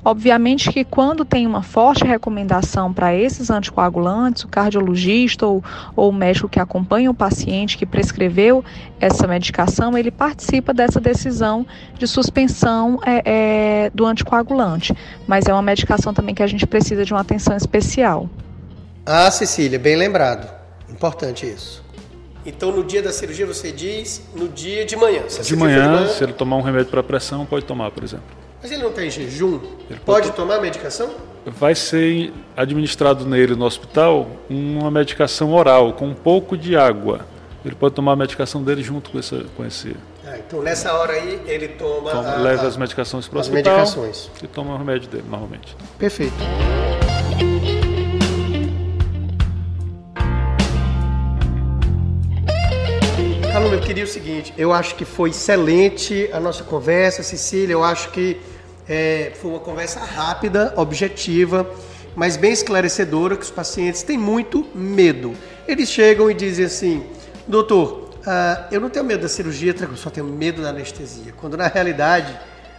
Obviamente 0.04 0.70
que 0.70 0.84
quando 0.84 1.24
tem 1.24 1.46
uma 1.46 1.62
forte 1.62 2.04
recomendação 2.04 2.92
para 2.92 3.14
esses 3.14 3.48
anticoagulantes, 3.48 4.42
o 4.42 4.48
cardiologista 4.48 5.46
ou, 5.46 5.62
ou 5.94 6.10
o 6.10 6.12
médico 6.12 6.48
que 6.48 6.58
acompanha 6.58 7.10
o 7.10 7.14
paciente, 7.14 7.78
que 7.78 7.86
prescreveu 7.86 8.64
essa 9.00 9.26
medicação, 9.26 9.96
ele 9.96 10.10
participa 10.10 10.74
dessa 10.74 11.00
decisão 11.00 11.61
de 11.98 12.06
suspensão 12.06 13.00
é, 13.04 13.22
é, 13.86 13.90
do 13.90 14.06
anticoagulante. 14.06 14.94
Mas 15.26 15.46
é 15.46 15.52
uma 15.52 15.62
medicação 15.62 16.12
também 16.14 16.34
que 16.34 16.42
a 16.42 16.46
gente 16.46 16.66
precisa 16.66 17.04
de 17.04 17.12
uma 17.12 17.20
atenção 17.20 17.56
especial. 17.56 18.28
Ah, 19.04 19.30
Cecília, 19.30 19.78
bem 19.78 19.96
lembrado. 19.96 20.48
Importante 20.88 21.46
isso. 21.46 21.82
Então, 22.44 22.72
no 22.72 22.82
dia 22.82 23.02
da 23.02 23.12
cirurgia, 23.12 23.46
você 23.46 23.70
diz 23.70 24.22
no 24.34 24.48
dia 24.48 24.84
de 24.84 24.96
manhã. 24.96 25.22
Se 25.28 25.42
de 25.42 25.56
manhã, 25.56 25.82
de 25.82 25.88
manhã, 25.88 26.08
se 26.08 26.24
ele 26.24 26.32
tomar 26.32 26.56
um 26.56 26.60
remédio 26.60 26.90
para 26.90 27.02
pressão, 27.02 27.46
pode 27.46 27.64
tomar, 27.64 27.90
por 27.92 28.02
exemplo. 28.02 28.24
Mas 28.60 28.70
ele 28.70 28.82
não 28.82 28.90
está 28.90 29.04
em 29.04 29.10
jejum? 29.10 29.60
Ele 29.90 30.00
pode, 30.04 30.26
pode 30.26 30.32
tomar 30.32 30.60
medicação? 30.60 31.10
Vai 31.44 31.74
ser 31.74 32.32
administrado 32.56 33.24
nele 33.26 33.56
no 33.56 33.64
hospital 33.64 34.28
uma 34.48 34.90
medicação 34.90 35.52
oral 35.52 35.92
com 35.94 36.06
um 36.06 36.14
pouco 36.14 36.56
de 36.56 36.76
água. 36.76 37.26
Ele 37.64 37.74
pode 37.74 37.94
tomar 37.94 38.12
a 38.12 38.16
medicação 38.16 38.62
dele 38.62 38.82
junto 38.82 39.10
com 39.10 39.18
esse. 39.18 39.44
Com 39.56 39.64
esse... 39.64 39.96
Então, 40.46 40.62
nessa 40.62 40.92
hora 40.94 41.14
aí, 41.14 41.40
ele 41.46 41.68
toma. 41.68 42.10
toma 42.10 42.32
a, 42.32 42.36
leva 42.36 42.66
as 42.66 42.76
medicações 42.76 43.26
para 43.26 43.38
o 43.38 43.40
hospital. 43.40 43.74
Medicações. 43.74 44.30
E 44.42 44.46
toma 44.46 44.74
o 44.74 44.78
remédio 44.78 45.08
dele, 45.08 45.24
normalmente. 45.28 45.76
Perfeito. 45.98 46.34
Calma, 53.52 53.68
eu 53.68 53.80
queria 53.80 54.04
o 54.04 54.06
seguinte, 54.06 54.54
eu 54.56 54.72
acho 54.72 54.94
que 54.94 55.04
foi 55.04 55.28
excelente 55.28 56.28
a 56.32 56.40
nossa 56.40 56.64
conversa, 56.64 57.22
Cecília, 57.22 57.74
eu 57.74 57.84
acho 57.84 58.10
que 58.10 58.40
é, 58.88 59.32
foi 59.40 59.50
uma 59.50 59.60
conversa 59.60 60.00
rápida, 60.00 60.72
objetiva, 60.74 61.70
mas 62.16 62.36
bem 62.36 62.52
esclarecedora, 62.52 63.36
que 63.36 63.44
os 63.44 63.50
pacientes 63.50 64.02
têm 64.02 64.16
muito 64.16 64.66
medo. 64.74 65.34
Eles 65.68 65.90
chegam 65.90 66.30
e 66.30 66.34
dizem 66.34 66.64
assim, 66.64 67.04
doutor, 67.46 68.01
uh, 68.26 68.64
eu 68.70 68.80
não 68.80 68.90
tenho 68.90 69.04
medo 69.04 69.22
da 69.22 69.28
cirurgia, 69.28 69.74
eu 69.78 69.96
só 69.96 70.10
tenho 70.10 70.26
medo 70.26 70.62
da 70.62 70.70
anestesia, 70.70 71.32
quando 71.36 71.56
na 71.56 71.68
realidade 71.68 72.32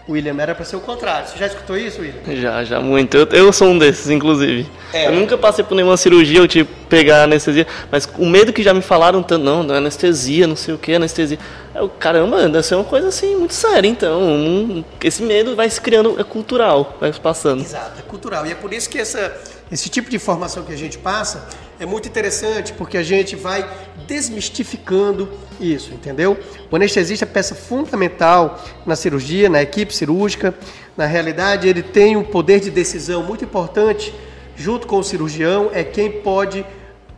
William, 0.07 0.35
era 0.37 0.53
para 0.53 0.65
ser 0.65 0.75
o 0.75 0.81
contrário. 0.81 1.29
Você 1.29 1.37
já 1.37 1.47
escutou 1.47 1.77
isso, 1.77 2.01
William? 2.01 2.35
Já, 2.35 2.63
já 2.63 2.81
muito. 2.81 3.15
Eu, 3.15 3.25
eu 3.27 3.53
sou 3.53 3.69
um 3.69 3.77
desses, 3.77 4.09
inclusive. 4.09 4.69
É. 4.91 5.07
Eu 5.07 5.13
nunca 5.13 5.37
passei 5.37 5.63
por 5.63 5.75
nenhuma 5.75 5.95
cirurgia, 5.95 6.39
eu 6.39 6.47
tive 6.47 6.67
que 6.67 6.85
pegar 6.89 7.23
anestesia, 7.23 7.65
mas 7.89 8.07
o 8.17 8.25
medo 8.25 8.51
que 8.51 8.61
já 8.61 8.73
me 8.73 8.81
falaram, 8.81 9.23
tanto, 9.23 9.45
não, 9.45 9.63
não 9.63 9.75
é 9.75 9.77
anestesia, 9.77 10.45
não 10.45 10.57
sei 10.57 10.73
o 10.73 10.77
que, 10.77 10.93
anestesia. 10.93 11.39
Eu, 11.73 11.87
caramba, 11.87 12.49
deve 12.49 12.63
ser 12.63 12.75
uma 12.75 12.83
coisa 12.83 13.07
assim 13.07 13.35
muito 13.37 13.53
séria, 13.53 13.87
então. 13.87 14.21
Um, 14.21 14.83
esse 15.01 15.23
medo 15.23 15.55
vai 15.55 15.69
se 15.69 15.79
criando, 15.79 16.19
é 16.19 16.23
cultural, 16.23 16.97
vai 16.99 17.13
passando. 17.13 17.61
Exato, 17.61 17.99
é 17.99 18.01
cultural. 18.01 18.45
E 18.45 18.51
é 18.51 18.55
por 18.55 18.73
isso 18.73 18.89
que 18.89 18.97
essa, 18.97 19.33
esse 19.73 19.89
tipo 19.89 20.07
de 20.07 20.15
informação 20.15 20.63
que 20.63 20.71
a 20.71 20.77
gente 20.77 20.99
passa 20.99 21.47
é 21.79 21.85
muito 21.85 22.07
interessante, 22.07 22.71
porque 22.73 22.95
a 22.95 23.01
gente 23.01 23.35
vai 23.35 23.67
desmistificando 24.05 25.27
isso, 25.59 25.91
entendeu? 25.93 26.37
O 26.69 26.75
anestesista 26.75 27.25
é 27.25 27.27
peça 27.27 27.55
fundamental 27.55 28.63
na 28.85 28.95
cirurgia, 28.95 29.49
na 29.49 29.63
equipe 29.63 29.93
cirúrgica. 29.93 30.53
Na 30.95 31.07
realidade, 31.07 31.67
ele 31.67 31.81
tem 31.81 32.15
um 32.15 32.23
poder 32.23 32.59
de 32.59 32.69
decisão 32.69 33.23
muito 33.23 33.43
importante, 33.43 34.13
junto 34.55 34.85
com 34.85 34.99
o 34.99 35.03
cirurgião, 35.03 35.71
é 35.73 35.83
quem 35.83 36.21
pode 36.21 36.63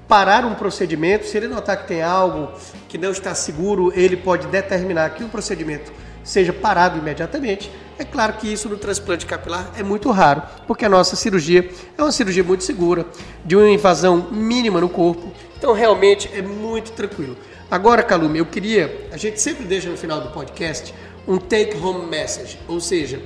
parar 0.08 0.46
um 0.46 0.56
procedimento. 0.56 1.26
Se 1.26 1.36
ele 1.36 1.50
notar 1.50 1.76
que 1.82 1.88
tem 1.88 2.02
algo 2.02 2.54
que 2.88 2.98
não 2.98 3.12
está 3.12 3.36
seguro, 3.36 3.92
ele 3.94 4.16
pode 4.16 4.48
determinar 4.48 5.10
que 5.10 5.26
o 5.26 5.28
procedimento 5.28 5.92
seja 6.24 6.54
parado 6.54 6.98
imediatamente. 6.98 7.70
É 7.98 8.04
claro 8.04 8.34
que 8.34 8.52
isso 8.52 8.68
no 8.68 8.78
transplante 8.78 9.26
capilar 9.26 9.72
é 9.78 9.84
muito 9.84 10.12
raro, 10.12 10.44
porque 10.68 10.84
a 10.84 10.90
nossa 10.90 11.16
cirurgia 11.16 11.70
é 11.98 12.02
uma 12.02 12.12
cirurgia 12.12 12.44
muito 12.44 12.64
segura, 12.64 13.06
de 13.44 13.56
uma 13.56 13.70
invasão 13.70 14.30
mínima 14.32 14.82
no 14.82 14.90
corpo, 14.90 15.32
então 15.58 15.72
realmente 15.72 16.30
é 16.34 16.42
muito 16.42 16.92
tranquilo. 16.92 17.38
Agora, 17.72 18.04
Calume, 18.04 18.40
eu 18.40 18.46
queria, 18.46 19.08
a 19.12 19.18
gente 19.18 19.42
sempre 19.42 19.64
deixa 19.64 19.90
no 19.90 19.98
final 19.98 20.20
do 20.20 20.30
podcast 20.30 20.94
um 21.28 21.38
take 21.38 21.78
home 21.78 22.06
message, 22.06 22.60
ou 22.68 22.82
seja, 22.82 23.22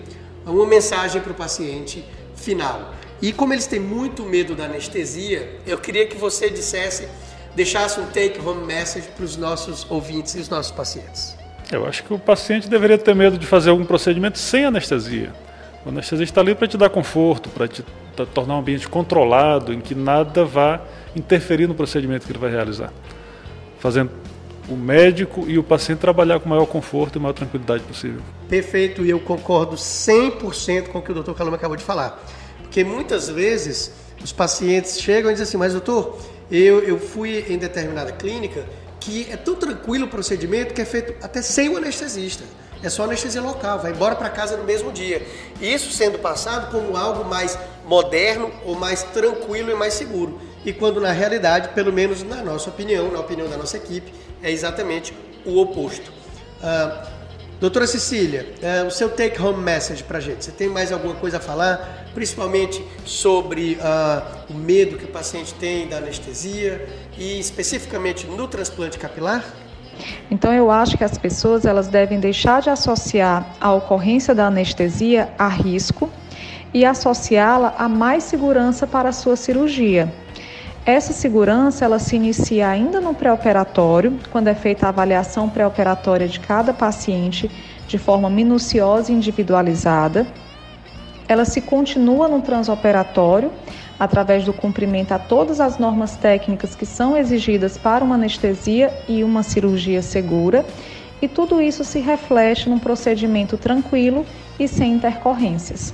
uma 0.46 0.66
mensagem 0.66 1.22
para 1.22 1.32
o 1.32 1.36
paciente 1.36 2.06
final. 2.36 2.94
E 3.22 3.34
como 3.34 3.54
eles 3.54 3.66
têm 3.66 3.80
muito 3.80 4.24
medo 4.24 4.56
da 4.56 4.66
anestesia, 4.66 5.60
eu 5.66 5.78
queria 5.78 6.06
que 6.06 6.16
você 6.16 6.50
dissesse, 6.50 7.08
deixasse 7.56 8.00
um 8.00 8.06
take 8.06 8.40
home 8.40 8.66
message 8.66 9.08
para 9.10 9.26
os 9.26 9.36
nossos 9.36 9.86
ouvintes 9.90 10.36
e 10.36 10.40
os 10.40 10.48
nossos 10.48 10.72
pacientes. 10.72 11.39
Eu 11.72 11.86
acho 11.86 12.04
que 12.04 12.14
o 12.14 12.18
paciente 12.18 12.68
deveria 12.68 12.98
ter 12.98 13.14
medo 13.14 13.38
de 13.38 13.46
fazer 13.46 13.70
algum 13.70 13.86
procedimento 13.86 14.40
sem 14.40 14.66
anestesia. 14.66 15.32
O 15.86 15.90
anestesista 15.90 16.24
está 16.24 16.42
ali 16.42 16.56
para 16.56 16.68
te 16.68 16.78
dar 16.78 16.90
conforto, 16.90 17.50
para 17.50 17.68
te 17.68 17.84
tornar 18.34 18.56
um 18.56 18.60
ambiente 18.60 18.88
controlado, 18.88 19.72
em 19.72 19.80
que 19.80 19.94
nada 19.94 20.44
vá 20.44 20.82
interferir 21.16 21.68
no 21.68 21.76
procedimento 21.76 22.26
que 22.26 22.32
ele 22.32 22.40
vai 22.40 22.50
realizar. 22.50 22.92
Fazendo 23.80 24.12
o 24.68 24.76
médico 24.76 25.46
e 25.48 25.58
o 25.58 25.64
paciente 25.64 26.00
trabalhar 26.00 26.40
com 26.40 26.48
o 26.48 26.50
maior 26.50 26.66
conforto 26.66 27.18
e 27.18 27.22
maior 27.22 27.34
tranquilidade 27.34 27.84
possível. 27.84 28.22
Perfeito, 28.48 29.06
e 29.06 29.10
eu 29.10 29.20
concordo 29.20 29.76
100% 29.76 30.88
com 30.88 31.00
o 31.00 31.02
que 31.02 31.12
o 31.12 31.14
doutor 31.14 31.36
Calama 31.36 31.56
acabou 31.56 31.78
de 31.78 31.84
falar. 31.84 32.24
Porque 32.62 32.84
muitas 32.84 33.30
vezes 33.30 33.94
os 34.24 34.32
pacientes 34.32 35.00
chegam 35.00 35.32
e 35.32 35.34
dizem 35.34 35.44
assim, 35.44 35.58
mas 35.58 35.72
doutor, 35.74 36.20
eu, 36.52 36.80
eu 36.80 37.00
fui 37.00 37.46
em 37.50 37.58
determinada 37.58 38.12
clínica 38.12 38.66
que 39.00 39.28
é 39.32 39.38
tão 39.38 39.56
tranquilo 39.56 40.06
o 40.06 40.10
procedimento 40.10 40.74
que 40.74 40.82
é 40.82 40.86
feito 40.86 41.16
até 41.24 41.42
sem 41.42 41.70
o 41.70 41.78
anestesista. 41.78 42.44
É 42.82 42.90
só 42.90 43.04
anestesia 43.04 43.42
local, 43.42 43.80
vai 43.80 43.92
embora 43.92 44.16
para 44.16 44.30
casa 44.30 44.56
no 44.56 44.64
mesmo 44.64 44.92
dia. 44.92 45.26
Isso 45.60 45.92
sendo 45.92 46.18
passado 46.18 46.72
como 46.72 46.96
algo 46.96 47.26
mais 47.26 47.58
moderno 47.86 48.52
ou 48.66 48.76
mais 48.76 49.04
tranquilo 49.04 49.70
e 49.72 49.76
mais 49.76 49.94
seguro. 49.94 50.40
E 50.64 50.72
quando 50.72 51.02
na 51.02 51.12
realidade, 51.12 51.70
pelo 51.70 51.92
menos 51.92 52.24
na 52.24 52.38
nossa 52.38 52.70
opinião, 52.70 53.12
na 53.12 53.20
opinião 53.20 53.50
da 53.50 53.58
nossa 53.58 53.78
equipe, 53.78 54.14
é 54.42 54.50
exatamente 54.50 55.14
o 55.46 55.60
oposto. 55.60 56.12
Uh, 56.62 57.19
doutora 57.60 57.86
Cecília, 57.86 58.54
uh, 58.64 58.88
o 58.88 58.92
seu 58.92 59.10
take 59.10 59.42
home 59.42 59.62
message 59.62 60.04
para 60.04 60.20
gente, 60.20 60.46
você 60.46 60.52
tem 60.52 60.70
mais 60.70 60.92
alguma 60.92 61.16
coisa 61.16 61.38
a 61.38 61.40
falar? 61.40 62.06
Principalmente 62.14 62.84
sobre 63.06 63.78
uh, 63.82 64.54
o 64.54 64.54
medo 64.54 64.98
que 64.98 65.06
o 65.06 65.10
paciente 65.10 65.54
tem 65.56 65.88
da 65.88 65.98
anestesia 65.98 66.88
e 67.18 67.40
especificamente 67.40 68.26
no 68.28 68.48
transplante 68.48 68.98
capilar? 68.98 69.44
Então 70.32 70.54
eu 70.54 70.72
acho 70.72 70.98
que 70.98 71.04
as 71.04 71.18
pessoas 71.18 71.66
elas 71.66 71.88
devem 71.88 72.20
deixar 72.20 72.62
de 72.62 72.70
associar 72.70 73.56
a 73.60 73.74
ocorrência 73.74 74.34
da 74.34 74.48
anestesia 74.48 75.30
a 75.38 75.50
risco 75.50 76.10
e 76.74 76.86
associá-la 76.86 77.76
a 77.78 77.90
mais 77.90 78.24
segurança 78.24 78.88
para 78.88 79.10
a 79.10 79.12
sua 79.12 79.36
cirurgia. 79.36 80.14
Essa 80.90 81.14
segurança 81.14 81.86
ela 81.86 82.00
se 82.00 82.16
inicia 82.16 82.68
ainda 82.68 83.00
no 83.00 83.14
pré-operatório, 83.14 84.20
quando 84.32 84.48
é 84.48 84.56
feita 84.56 84.88
a 84.88 84.90
avaliação 84.90 85.48
pré-operatória 85.48 86.28
de 86.28 86.40
cada 86.40 86.74
paciente 86.74 87.48
de 87.88 88.00
forma 88.00 88.28
minuciosa 88.28 89.12
e 89.12 89.16
individualizada. 89.16 90.26
Ela 91.28 91.46
se 91.46 91.62
continua 91.62 92.28
no 92.28 92.42
transoperatório, 92.42 93.52
através 94.00 94.46
do 94.46 94.52
cumprimento 94.52 95.12
a 95.12 95.20
todas 95.20 95.60
as 95.60 95.78
normas 95.78 96.16
técnicas 96.16 96.74
que 96.74 96.88
são 96.88 97.16
exigidas 97.16 97.78
para 97.78 98.04
uma 98.04 98.16
anestesia 98.16 98.92
e 99.08 99.24
uma 99.24 99.44
cirurgia 99.44 100.02
segura, 100.02 100.66
e 101.22 101.28
tudo 101.28 101.62
isso 101.62 101.84
se 101.84 102.00
reflete 102.00 102.68
num 102.68 102.80
procedimento 102.80 103.58
tranquilo 103.58 104.26
e 104.60 104.68
sem 104.68 104.94
intercorrências. 104.94 105.94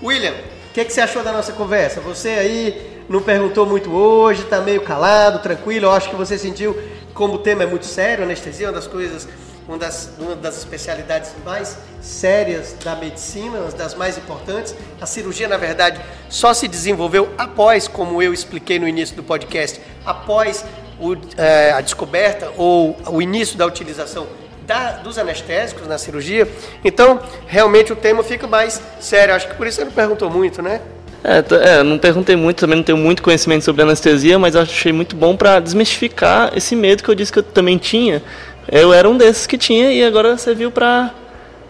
William, 0.00 0.34
o 0.34 0.72
que, 0.72 0.84
que, 0.84 0.92
você 0.92 1.00
achou 1.00 1.24
da 1.24 1.32
nossa 1.32 1.52
conversa? 1.52 2.00
Você 2.00 2.28
aí 2.28 2.97
não 3.08 3.22
perguntou 3.22 3.64
muito 3.66 3.90
hoje, 3.90 4.42
está 4.42 4.60
meio 4.60 4.82
calado, 4.82 5.38
tranquilo. 5.40 5.86
Eu 5.86 5.92
acho 5.92 6.10
que 6.10 6.16
você 6.16 6.38
sentiu 6.38 6.76
como 7.14 7.34
o 7.34 7.38
tema 7.38 7.62
é 7.62 7.66
muito 7.66 7.86
sério, 7.86 8.24
anestesia 8.24 8.66
é 8.66 8.70
uma 8.70 8.74
das 8.74 8.86
coisas 8.86 9.26
uma 9.68 9.76
das, 9.76 10.10
uma 10.18 10.34
das 10.34 10.56
especialidades 10.56 11.30
mais 11.44 11.76
sérias 12.00 12.74
da 12.82 12.96
medicina, 12.96 13.58
uma 13.58 13.70
das 13.70 13.94
mais 13.94 14.16
importantes. 14.16 14.74
A 14.98 15.04
cirurgia, 15.04 15.46
na 15.46 15.58
verdade, 15.58 16.00
só 16.30 16.54
se 16.54 16.66
desenvolveu 16.66 17.28
após, 17.36 17.86
como 17.86 18.22
eu 18.22 18.32
expliquei 18.32 18.78
no 18.78 18.88
início 18.88 19.14
do 19.14 19.22
podcast, 19.22 19.78
após 20.06 20.64
o, 20.98 21.14
é, 21.36 21.72
a 21.72 21.82
descoberta 21.82 22.50
ou 22.56 22.96
o 23.08 23.20
início 23.20 23.58
da 23.58 23.66
utilização 23.66 24.26
da, 24.62 24.92
dos 24.92 25.18
anestésicos 25.18 25.86
na 25.86 25.98
cirurgia. 25.98 26.50
Então, 26.82 27.20
realmente 27.46 27.92
o 27.92 27.96
tema 27.96 28.22
fica 28.22 28.46
mais 28.46 28.80
sério. 29.00 29.34
Acho 29.34 29.48
que 29.48 29.54
por 29.54 29.66
isso 29.66 29.76
você 29.76 29.84
não 29.84 29.92
perguntou 29.92 30.30
muito, 30.30 30.62
né? 30.62 30.80
É, 31.24 31.78
é, 31.78 31.82
não 31.82 31.98
perguntei 31.98 32.36
muito, 32.36 32.60
também 32.60 32.76
não 32.76 32.82
tenho 32.82 32.98
muito 32.98 33.22
conhecimento 33.22 33.64
sobre 33.64 33.82
anestesia, 33.82 34.38
mas 34.38 34.54
achei 34.54 34.92
muito 34.92 35.16
bom 35.16 35.36
para 35.36 35.58
desmistificar 35.58 36.52
esse 36.56 36.76
medo 36.76 37.02
que 37.02 37.08
eu 37.08 37.14
disse 37.14 37.32
que 37.32 37.40
eu 37.40 37.42
também 37.42 37.76
tinha 37.76 38.22
eu 38.70 38.92
era 38.92 39.08
um 39.08 39.16
desses 39.16 39.46
que 39.46 39.56
tinha 39.56 39.90
e 39.90 40.04
agora 40.04 40.36
serviu 40.36 40.70
para 40.70 41.12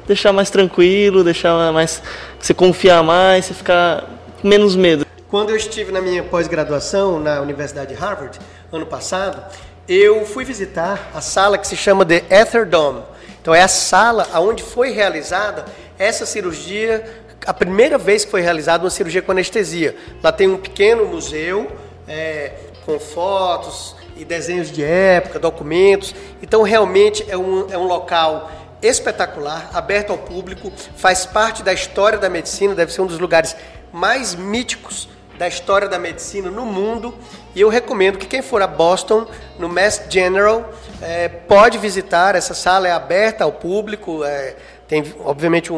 deixar 0.07 0.33
mais 0.33 0.51
tranquilo, 0.51 1.23
deixar 1.23 1.73
mais. 1.73 2.03
você 2.41 2.53
confiar 2.53 3.03
mais, 3.05 3.45
você 3.45 3.55
ficar 3.55 4.05
menos 4.43 4.75
medo. 4.75 5.07
Quando 5.29 5.51
eu 5.51 5.57
estive 5.57 5.93
na 5.93 6.01
minha 6.01 6.25
pós-graduação 6.25 7.21
na 7.21 7.41
Universidade 7.41 7.95
de 7.95 8.01
Harvard, 8.01 8.39
ano 8.73 8.85
passado, 8.85 9.41
eu 9.89 10.25
fui 10.27 10.45
visitar 10.45 11.11
a 11.15 11.21
sala 11.21 11.57
que 11.57 11.67
se 11.67 11.77
chama 11.77 12.05
The 12.05 12.25
Ether 12.31 12.67
Dome. 12.67 13.03
Então 13.41 13.55
é 13.55 13.63
a 13.63 13.69
sala 13.69 14.27
onde 14.35 14.63
foi 14.63 14.91
realizada 14.91 15.67
essa 15.99 16.27
cirurgia, 16.27 17.05
a 17.47 17.55
primeira 17.55 17.97
vez 17.97 18.25
que 18.25 18.31
foi 18.31 18.41
realizada 18.41 18.85
uma 18.85 18.91
cirurgia 18.91 19.23
com 19.23 19.33
anestesia. 19.33 19.97
Lá 20.23 20.33
tem 20.33 20.49
um 20.49 20.57
pequeno 20.57 21.07
museu 21.07 21.71
é, 22.07 22.53
com 22.85 22.99
fotos 22.99 23.97
e 24.17 24.25
desenhos 24.25 24.71
de 24.71 24.83
época, 24.83 25.39
documentos. 25.39 26.15
Então 26.43 26.63
realmente 26.63 27.25
é 27.29 27.37
um, 27.37 27.71
é 27.71 27.79
um 27.79 27.87
local 27.87 28.51
espetacular, 28.83 29.71
aberto 29.75 30.11
ao 30.11 30.19
público, 30.19 30.73
faz 30.97 31.27
parte 31.27 31.63
da 31.63 31.73
história 31.73 32.19
da 32.19 32.29
medicina, 32.29 32.75
deve 32.75 32.93
ser 32.93 33.01
um 33.01 33.07
dos 33.07 33.19
lugares 33.19 33.57
mais 33.93 34.35
míticos 34.35 35.09
da 35.37 35.49
história 35.49 35.89
da 35.89 35.99
medicina 35.99 36.51
no 36.51 36.65
mundo 36.65 37.15
e 37.55 37.61
eu 37.61 37.69
recomendo 37.69 38.19
que 38.19 38.27
quem 38.27 38.43
for 38.43 38.63
a 38.63 38.67
Boston, 38.67 39.27
no 39.59 39.69
Mass 39.69 40.03
General, 40.09 40.73
é, 41.01 41.29
pode 41.29 41.79
visitar. 41.79 42.35
Essa 42.35 42.55
sala 42.55 42.87
é 42.87 42.93
aberta 42.93 43.45
ao 43.45 43.53
público, 43.53 44.23
é, 44.25 44.55
tem 44.89 45.05
obviamente 45.21 45.73
um, 45.73 45.77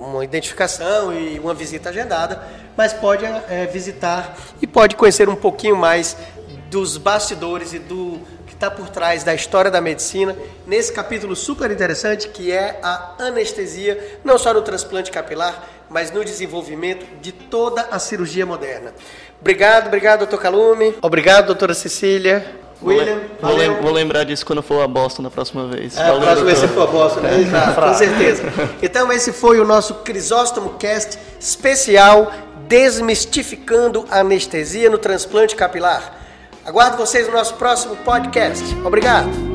uma 0.00 0.24
identificação 0.24 1.12
e 1.12 1.38
uma 1.38 1.52
visita 1.52 1.90
agendada, 1.90 2.42
mas 2.76 2.92
pode 2.92 3.24
é, 3.24 3.66
visitar 3.66 4.36
e 4.62 4.66
pode 4.66 4.94
conhecer 4.94 5.28
um 5.28 5.34
pouquinho 5.34 5.76
mais 5.76 6.16
dos 6.70 6.96
bastidores 6.96 7.74
e 7.74 7.78
do 7.80 8.20
que 8.46 8.54
está 8.54 8.70
por 8.70 8.88
trás 8.88 9.24
da 9.24 9.34
história 9.34 9.70
da 9.70 9.80
medicina 9.80 10.34
nesse 10.66 10.92
capítulo 10.92 11.34
super 11.34 11.70
interessante 11.70 12.28
que 12.28 12.52
é 12.52 12.78
a 12.82 13.16
anestesia, 13.18 14.20
não 14.24 14.38
só 14.38 14.54
no 14.54 14.62
transplante 14.62 15.10
capilar, 15.10 15.68
mas 15.90 16.10
no 16.10 16.24
desenvolvimento 16.24 17.04
de 17.20 17.32
toda 17.32 17.82
a 17.90 17.98
cirurgia 17.98 18.46
moderna. 18.46 18.94
Obrigado, 19.40 19.88
obrigado, 19.88 20.20
doutor 20.20 20.40
Calume. 20.40 20.94
Obrigado, 21.02 21.46
doutora 21.46 21.74
Cecília. 21.74 22.61
William, 22.84 23.20
vou, 23.40 23.56
lem 23.56 23.70
vou, 23.80 23.92
lembrar 23.92 24.24
disso 24.24 24.44
quando 24.44 24.62
for 24.62 24.82
a 24.82 24.88
Boston 24.88 25.22
na 25.22 25.30
próxima 25.30 25.66
vez. 25.66 25.96
É, 25.96 26.08
a 26.08 26.14
próxima 26.14 26.44
vez 26.44 26.60
que 26.60 26.68
for 26.68 26.82
a 26.82 26.86
Boston, 26.86 27.20
né? 27.20 27.40
Exato, 27.40 27.80
com 27.80 27.94
certeza. 27.94 28.42
Então, 28.82 29.12
esse 29.12 29.32
foi 29.32 29.60
o 29.60 29.64
nosso 29.64 29.94
Crisóstomo 29.96 30.70
Cast 30.70 31.18
especial 31.38 32.32
Desmistificando 32.66 34.04
a 34.10 34.20
Anestesia 34.20 34.88
no 34.88 34.98
Transplante 34.98 35.54
Capilar. 35.54 36.18
Aguardo 36.64 36.96
vocês 36.96 37.26
no 37.26 37.32
nosso 37.32 37.54
próximo 37.54 37.96
podcast. 37.96 38.62
Obrigado. 38.84 39.51